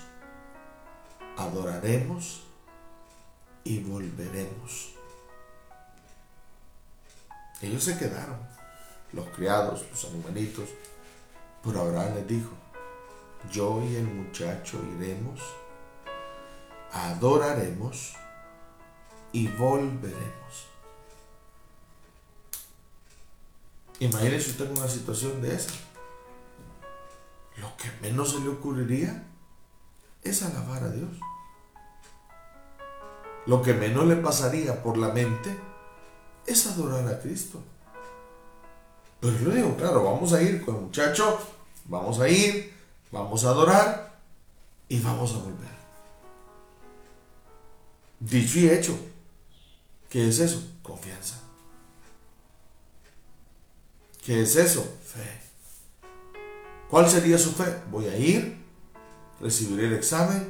adoraremos 1.37 2.41
y 3.65 3.81
volveremos. 3.81 4.95
Ellos 7.61 7.85
se 7.85 7.99
quedaron, 7.99 8.39
los 9.13 9.29
criados, 9.29 9.85
los 9.91 10.05
animalitos, 10.07 10.69
pero 11.63 11.81
Abraham 11.81 12.15
les 12.15 12.29
dijo, 12.29 12.51
yo 13.51 13.83
y 13.83 13.97
el 13.97 14.07
muchacho 14.07 14.81
iremos, 14.97 15.41
adoraremos 16.93 18.15
y 19.33 19.49
volveremos. 19.49 20.69
Imagínese 24.01 24.51
usted 24.51 24.71
una 24.71 24.89
situación 24.89 25.43
de 25.43 25.55
esa. 25.55 25.73
Lo 27.59 27.77
que 27.77 27.91
menos 28.01 28.33
se 28.33 28.41
le 28.41 28.49
ocurriría 28.49 29.25
es 30.23 30.43
alabar 30.43 30.85
a 30.85 30.91
Dios. 30.91 31.11
Lo 33.47 33.61
que 33.61 33.75
menos 33.75 34.07
le 34.07 34.17
pasaría 34.17 34.83
por 34.83 34.97
la 34.97 35.09
mente 35.09 35.55
es 36.47 36.67
adorar 36.67 37.07
a 37.09 37.21
Cristo. 37.21 37.63
Pero 39.21 39.39
yo 39.39 39.49
le 39.51 39.57
digo, 39.57 39.77
claro, 39.77 40.05
vamos 40.05 40.33
a 40.33 40.43
ir 40.43 40.65
con 40.65 40.77
el 40.77 40.83
muchacho, 40.83 41.39
vamos 41.85 42.19
a 42.21 42.29
ir, 42.29 42.73
vamos 43.13 43.45
a 43.45 43.51
adorar 43.51 44.19
y 44.89 44.99
vamos 45.01 45.35
a 45.35 45.39
volver. 45.39 45.81
Dicho 48.19 48.59
y 48.59 48.69
hecho, 48.69 48.99
¿qué 50.09 50.29
es 50.29 50.39
eso? 50.39 50.63
Confianza. 50.83 51.37
¿Qué 54.25 54.43
es 54.43 54.57
eso? 54.57 54.83
Fe. 55.05 55.41
¿Cuál 56.89 57.09
sería 57.09 57.39
su 57.39 57.53
fe? 57.53 57.83
Voy 57.91 58.07
a 58.07 58.17
ir, 58.17 58.59
recibiré 59.41 59.87
el 59.87 59.95
examen, 59.95 60.49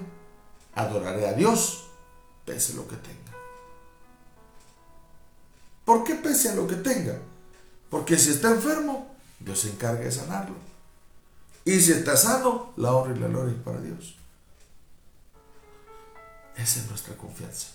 adoraré 0.74 1.28
a 1.28 1.32
Dios, 1.32 1.84
pese 2.44 2.74
lo 2.74 2.86
que 2.86 2.96
tenga. 2.96 3.18
¿Por 5.84 6.04
qué 6.04 6.14
pese 6.14 6.50
a 6.50 6.54
lo 6.54 6.66
que 6.66 6.76
tenga? 6.76 7.18
Porque 7.90 8.16
si 8.16 8.30
está 8.30 8.50
enfermo, 8.50 9.14
Dios 9.40 9.60
se 9.60 9.70
encarga 9.70 10.00
de 10.00 10.12
sanarlo. 10.12 10.54
Y 11.64 11.80
si 11.80 11.92
está 11.92 12.16
sano, 12.16 12.72
la 12.76 12.92
honra 12.94 13.16
y 13.16 13.18
la 13.18 13.28
gloria 13.28 13.54
es 13.54 13.62
para 13.62 13.80
Dios. 13.80 14.16
Esa 16.56 16.80
es 16.80 16.88
nuestra 16.88 17.16
confianza. 17.16 17.68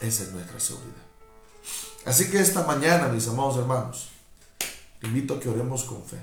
Esa 0.00 0.22
es 0.22 0.32
nuestra 0.32 0.60
seguridad. 0.60 1.08
Así 2.04 2.30
que 2.30 2.40
esta 2.40 2.64
mañana, 2.64 3.08
mis 3.08 3.26
amados 3.28 3.58
hermanos, 3.58 4.10
invito 5.02 5.34
a 5.34 5.40
que 5.40 5.48
oremos 5.48 5.84
con 5.84 6.02
fe 6.04 6.18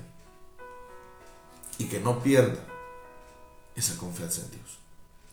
y 1.78 1.84
que 1.84 2.00
no 2.00 2.22
pierda 2.22 2.58
esa 3.74 3.96
confianza 3.96 4.42
en 4.42 4.50
Dios. 4.52 4.78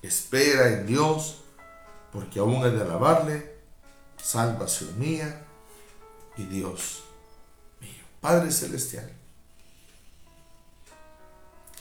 Espera 0.02 0.68
en 0.70 0.86
Dios, 0.86 1.42
porque 2.12 2.40
aún 2.40 2.66
es 2.66 2.74
de 2.74 2.82
alabarle 2.82 3.54
salvación 4.22 4.98
mía 5.00 5.46
y 6.38 6.44
Dios. 6.46 7.03
Padre 8.24 8.54
Celestial, 8.54 9.12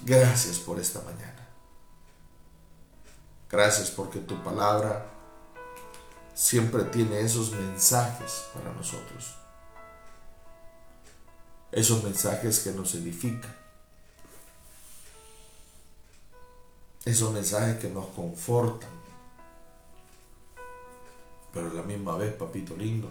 gracias 0.00 0.58
por 0.58 0.80
esta 0.80 1.00
mañana. 1.02 1.48
Gracias 3.48 3.92
porque 3.92 4.18
tu 4.18 4.42
palabra 4.42 5.06
siempre 6.34 6.82
tiene 6.86 7.20
esos 7.20 7.52
mensajes 7.52 8.46
para 8.52 8.72
nosotros. 8.72 9.36
Esos 11.70 12.02
mensajes 12.02 12.58
que 12.58 12.72
nos 12.72 12.92
edifican. 12.96 13.54
Esos 17.04 17.32
mensajes 17.32 17.78
que 17.78 17.88
nos 17.88 18.06
confortan 18.06 18.90
pero 21.52 21.70
a 21.70 21.74
la 21.74 21.82
misma 21.82 22.16
vez, 22.16 22.34
papito 22.34 22.74
lindo, 22.74 23.08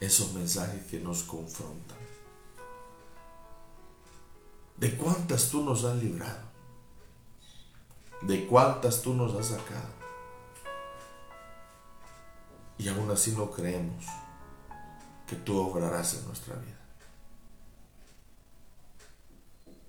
esos 0.00 0.32
mensajes 0.32 0.84
que 0.86 1.00
nos 1.00 1.22
confrontan. 1.22 1.96
¿De 4.76 4.96
cuántas 4.96 5.50
tú 5.50 5.62
nos 5.64 5.84
has 5.84 5.96
librado? 5.96 6.46
¿De 8.22 8.46
cuántas 8.46 9.02
tú 9.02 9.14
nos 9.14 9.34
has 9.34 9.46
sacado? 9.46 9.96
Y 12.78 12.88
aún 12.88 13.10
así 13.10 13.32
no 13.32 13.50
creemos 13.50 14.04
que 15.26 15.36
tú 15.36 15.58
obrarás 15.58 16.14
en 16.14 16.26
nuestra 16.26 16.54
vida. 16.56 16.76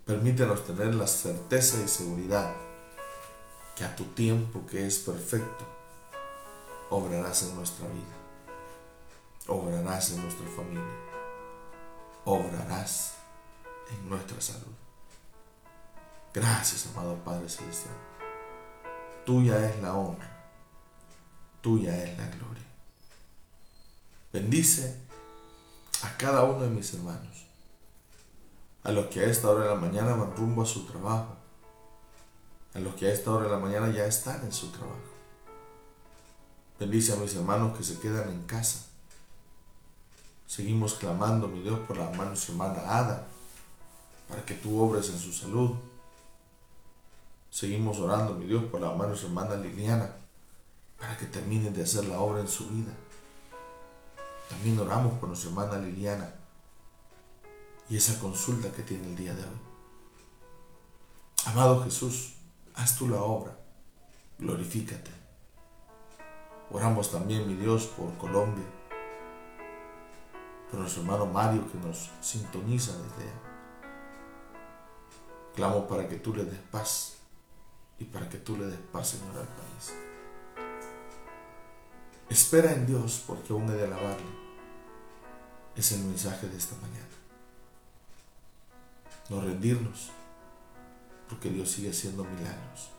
Permítenos 0.05 0.65
tener 0.65 0.95
la 0.95 1.05
certeza 1.05 1.83
y 1.83 1.87
seguridad 1.89 2.55
que 3.75 3.83
a 3.83 3.95
tu 3.95 4.05
tiempo 4.05 4.65
que 4.65 4.87
es 4.87 4.99
perfecto, 4.99 5.65
obrarás 6.89 7.43
en 7.43 7.55
nuestra 7.55 7.87
vida, 7.87 8.15
obrarás 9.47 10.12
en 10.12 10.21
nuestra 10.21 10.47
familia, 10.47 10.83
obrarás 12.25 13.15
en 13.89 14.10
nuestra 14.10 14.39
salud. 14.41 14.75
Gracias, 16.33 16.88
amado 16.88 17.15
Padre 17.23 17.49
Celestial. 17.49 17.95
Tuya 19.25 19.69
es 19.69 19.81
la 19.81 19.93
honra, 19.93 20.29
tuya 21.62 22.03
es 22.03 22.17
la 22.17 22.27
gloria. 22.27 22.63
Bendice 24.31 25.01
a 26.03 26.17
cada 26.17 26.43
uno 26.43 26.63
de 26.63 26.69
mis 26.69 26.93
hermanos, 26.93 27.47
a 28.83 28.91
los 28.91 29.07
que 29.07 29.21
a 29.21 29.25
esta 29.25 29.49
hora 29.49 29.63
de 29.63 29.69
la 29.69 29.75
mañana 29.75 30.15
van 30.15 30.36
rumbo 30.36 30.62
a 30.62 30.65
su 30.65 30.86
trabajo, 30.86 31.36
a 32.73 32.79
los 32.79 32.93
que 32.95 33.07
a 33.07 33.13
esta 33.13 33.31
hora 33.31 33.45
de 33.45 33.51
la 33.51 33.60
mañana 33.60 33.89
ya 33.89 34.05
están 34.05 34.43
en 34.43 34.51
su 34.53 34.69
trabajo. 34.71 34.99
Bendice 36.79 37.13
a 37.13 37.15
mis 37.15 37.33
hermanos 37.33 37.75
que 37.75 37.83
se 37.83 37.99
quedan 37.99 38.29
en 38.29 38.43
casa. 38.43 38.87
Seguimos 40.47 40.93
clamando, 40.93 41.49
mi 41.49 41.62
Dios, 41.62 41.77
por 41.81 41.97
la 41.97 42.36
su 42.36 42.53
hermana 42.53 42.79
Ada, 42.88 43.27
para 44.29 44.45
que 44.45 44.53
tú 44.53 44.81
obres 44.81 45.10
en 45.10 45.19
su 45.19 45.33
salud. 45.33 45.71
Seguimos 47.51 47.99
orando, 47.99 48.33
mi 48.33 48.45
Dios, 48.45 48.63
por 48.65 48.79
la 48.79 49.15
su 49.15 49.27
hermana 49.27 49.55
Liliana, 49.55 50.10
para 50.97 51.17
que 51.17 51.25
termine 51.25 51.69
de 51.71 51.83
hacer 51.83 52.05
la 52.05 52.19
obra 52.19 52.39
en 52.39 52.47
su 52.47 52.65
vida. 52.69 52.93
También 54.49 54.79
oramos 54.79 55.19
por 55.19 55.27
nuestra 55.27 55.49
hermana 55.49 55.77
Liliana 55.79 56.33
y 57.89 57.97
esa 57.97 58.17
consulta 58.19 58.71
que 58.71 58.83
tiene 58.83 59.05
el 59.05 59.17
día 59.17 59.33
de 59.33 59.43
hoy. 59.43 59.60
Amado 61.45 61.83
Jesús, 61.83 62.36
haz 62.73 62.97
tú 62.97 63.10
la 63.10 63.21
obra, 63.21 63.57
glorifícate. 64.39 65.12
Oramos 66.71 67.12
también, 67.12 67.47
mi 67.47 67.55
Dios, 67.55 67.86
por 67.86 68.17
Colombia, 68.17 68.65
por 70.69 70.80
nuestro 70.80 71.01
hermano 71.01 71.25
Mario 71.25 71.69
que 71.71 71.77
nos 71.77 72.10
sintoniza 72.21 72.93
desde 72.93 73.23
allá. 73.23 73.41
Clamo 75.56 75.88
para 75.88 76.08
que 76.08 76.17
tú 76.17 76.36
le 76.36 76.43
des 76.43 76.60
paz 76.71 77.17
y 77.99 78.06
para 78.06 78.30
que 78.30 78.38
tú 78.38 78.58
le 78.58 78.67
des 78.67 78.80
paz, 78.91 79.10
Señor, 79.10 79.38
al 79.38 79.47
país. 79.47 79.93
Espera 82.30 82.73
en 82.73 82.86
Dios 82.86 83.23
porque 83.25 83.53
aún 83.53 83.69
he 83.69 83.73
de 83.73 83.86
alabarle. 83.86 84.48
Es 85.75 85.91
el 85.91 86.04
mensaje 86.04 86.48
de 86.48 86.58
esta 86.58 86.75
mañana. 86.75 87.08
No 89.29 89.41
rendirnos, 89.41 90.12
porque 91.29 91.50
Dios 91.50 91.71
sigue 91.71 91.89
haciendo 91.89 92.23
milagros, 92.23 92.89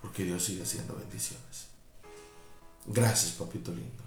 porque 0.00 0.24
Dios 0.24 0.44
sigue 0.44 0.62
haciendo 0.62 0.94
bendiciones. 0.94 1.66
Gracias, 2.86 3.32
papito 3.32 3.72
lindo. 3.72 4.02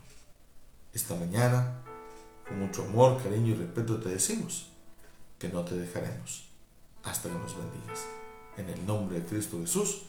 Esta 0.93 1.15
mañana, 1.15 1.81
con 2.49 2.59
mucho 2.59 2.83
amor, 2.83 3.21
cariño 3.21 3.53
y 3.53 3.55
respeto, 3.55 3.99
te 3.99 4.09
decimos 4.09 4.67
que 5.37 5.47
no 5.49 5.63
te 5.63 5.75
dejaremos 5.75 6.49
hasta 7.03 7.29
que 7.29 7.35
nos 7.35 7.55
bendigas. 7.55 8.05
En 8.57 8.69
el 8.69 8.85
nombre 8.85 9.21
de 9.21 9.25
Cristo 9.25 9.57
Jesús. 9.61 10.01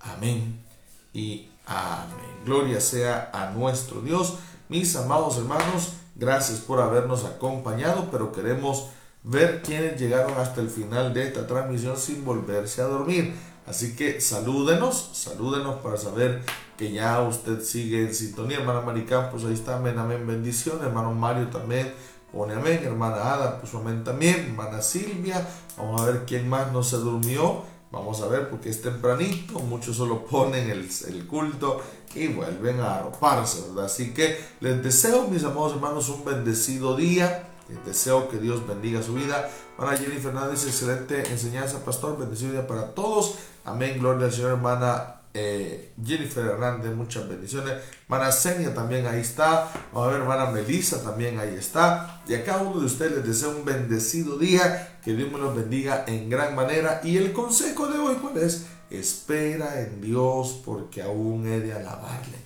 Amén 0.00 0.64
y 1.12 1.50
amén. 1.66 2.44
Gloria 2.46 2.80
sea 2.80 3.30
a 3.34 3.50
nuestro 3.50 4.00
Dios. 4.00 4.38
Mis 4.68 4.96
amados 4.96 5.36
hermanos, 5.36 5.94
gracias 6.14 6.60
por 6.60 6.80
habernos 6.80 7.24
acompañado, 7.24 8.08
pero 8.10 8.32
queremos 8.32 8.88
ver 9.22 9.60
quiénes 9.62 10.00
llegaron 10.00 10.38
hasta 10.38 10.62
el 10.62 10.70
final 10.70 11.12
de 11.12 11.26
esta 11.26 11.46
transmisión 11.46 11.98
sin 11.98 12.24
volverse 12.24 12.80
a 12.80 12.86
dormir. 12.86 13.34
Así 13.70 13.94
que 13.94 14.20
salúdenos, 14.20 15.10
salúdenos 15.12 15.76
para 15.76 15.96
saber 15.96 16.42
que 16.76 16.90
ya 16.90 17.22
usted 17.22 17.62
sigue 17.62 18.02
en 18.02 18.12
sintonía. 18.12 18.58
Hermana 18.58 18.80
Maricampos, 18.80 19.44
ahí 19.44 19.54
está, 19.54 19.76
amén, 19.76 19.96
amén, 19.96 20.26
bendiciones. 20.26 20.82
Hermano 20.82 21.14
Mario 21.14 21.46
también, 21.50 21.94
pone 22.32 22.54
amén, 22.54 22.80
hermana 22.82 23.32
Ada 23.32 23.60
puso 23.60 23.78
amén 23.78 24.02
también, 24.02 24.46
hermana 24.50 24.82
Silvia, 24.82 25.46
vamos 25.76 26.00
a 26.00 26.06
ver 26.06 26.24
quién 26.26 26.48
más 26.48 26.72
no 26.72 26.82
se 26.82 26.96
durmió, 26.96 27.62
vamos 27.92 28.20
a 28.22 28.26
ver 28.26 28.50
porque 28.50 28.70
es 28.70 28.82
tempranito, 28.82 29.60
muchos 29.60 29.96
solo 29.96 30.24
ponen 30.24 30.68
el, 30.68 31.26
culto 31.28 31.80
y 32.12 32.26
vuelven 32.26 32.80
a 32.80 32.96
arroparse, 32.96 33.68
¿verdad? 33.68 33.84
Así 33.84 34.12
que 34.12 34.36
les 34.58 34.82
deseo, 34.82 35.28
mis 35.28 35.44
amados 35.44 35.74
hermanos, 35.74 36.08
un 36.08 36.24
bendecido 36.24 36.96
día. 36.96 37.46
Les 37.68 37.86
deseo 37.86 38.28
que 38.28 38.38
Dios 38.38 38.66
bendiga 38.66 39.00
su 39.00 39.14
vida. 39.14 39.48
Hermana 39.78 39.96
Jenny 39.96 40.20
Fernández, 40.20 40.66
excelente 40.66 41.30
enseñanza, 41.30 41.84
pastor. 41.84 42.18
Bendecido 42.18 42.50
día 42.50 42.66
para 42.66 42.94
todos. 42.94 43.36
Amén. 43.70 43.98
Gloria 44.00 44.26
al 44.26 44.32
Señor, 44.32 44.50
hermana 44.52 45.20
eh, 45.32 45.92
Jennifer 46.04 46.44
Hernández, 46.44 46.92
muchas 46.92 47.28
bendiciones. 47.28 47.74
Hermana 48.02 48.32
Senia 48.32 48.74
también 48.74 49.06
ahí 49.06 49.20
está. 49.20 49.70
Vamos 49.92 50.08
a 50.08 50.10
ver, 50.10 50.22
hermana 50.22 50.50
Melissa 50.50 51.02
también 51.02 51.38
ahí 51.38 51.54
está. 51.54 52.20
Y 52.26 52.34
a 52.34 52.44
cada 52.44 52.62
uno 52.62 52.80
de 52.80 52.86
ustedes 52.86 53.12
les 53.12 53.26
deseo 53.26 53.50
un 53.50 53.64
bendecido 53.64 54.38
día. 54.38 54.98
Que 55.04 55.14
Dios 55.14 55.30
me 55.30 55.38
los 55.38 55.54
bendiga 55.54 56.04
en 56.08 56.28
gran 56.28 56.56
manera. 56.56 57.00
Y 57.04 57.16
el 57.16 57.32
consejo 57.32 57.86
de 57.86 57.98
hoy, 57.98 58.16
¿cuál 58.16 58.38
es? 58.38 58.66
Espera 58.90 59.80
en 59.80 60.00
Dios 60.00 60.60
porque 60.64 61.00
aún 61.00 61.46
he 61.46 61.60
de 61.60 61.74
alabarle. 61.74 62.38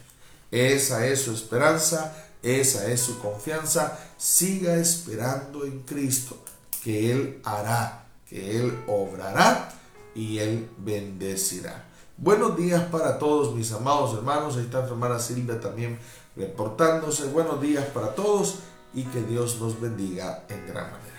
Esa 0.51 1.07
es 1.07 1.23
su 1.23 1.33
esperanza, 1.33 2.15
esa 2.43 2.87
es 2.87 3.01
su 3.01 3.19
confianza. 3.19 3.99
Siga 4.19 4.77
esperando 4.77 5.65
en 5.65 5.81
Cristo, 5.85 6.37
que 6.83 7.11
Él 7.11 7.41
hará, 7.45 8.05
que 8.29 8.61
Él 8.61 8.79
obrará 8.87 9.71
y 10.15 10.39
Él 10.39 10.69
bendecirá. 10.79 11.85
Buenos 12.17 12.57
días 12.57 12.83
para 12.85 13.19
todos 13.19 13.55
mis 13.55 13.73
amados 13.73 14.15
hermanos. 14.15 14.57
Ahí 14.57 14.65
está 14.65 14.87
su 14.87 14.95
hermana 14.95 15.19
Silvia 15.19 15.61
también 15.61 15.99
reportándose. 16.37 17.29
Buenos 17.29 17.61
días 17.61 17.85
para 17.87 18.15
todos 18.15 18.61
y 18.95 19.05
que 19.05 19.23
Dios 19.23 19.61
nos 19.61 19.81
bendiga 19.81 20.45
en 20.49 20.67
gran 20.67 20.93
manera. 20.93 21.14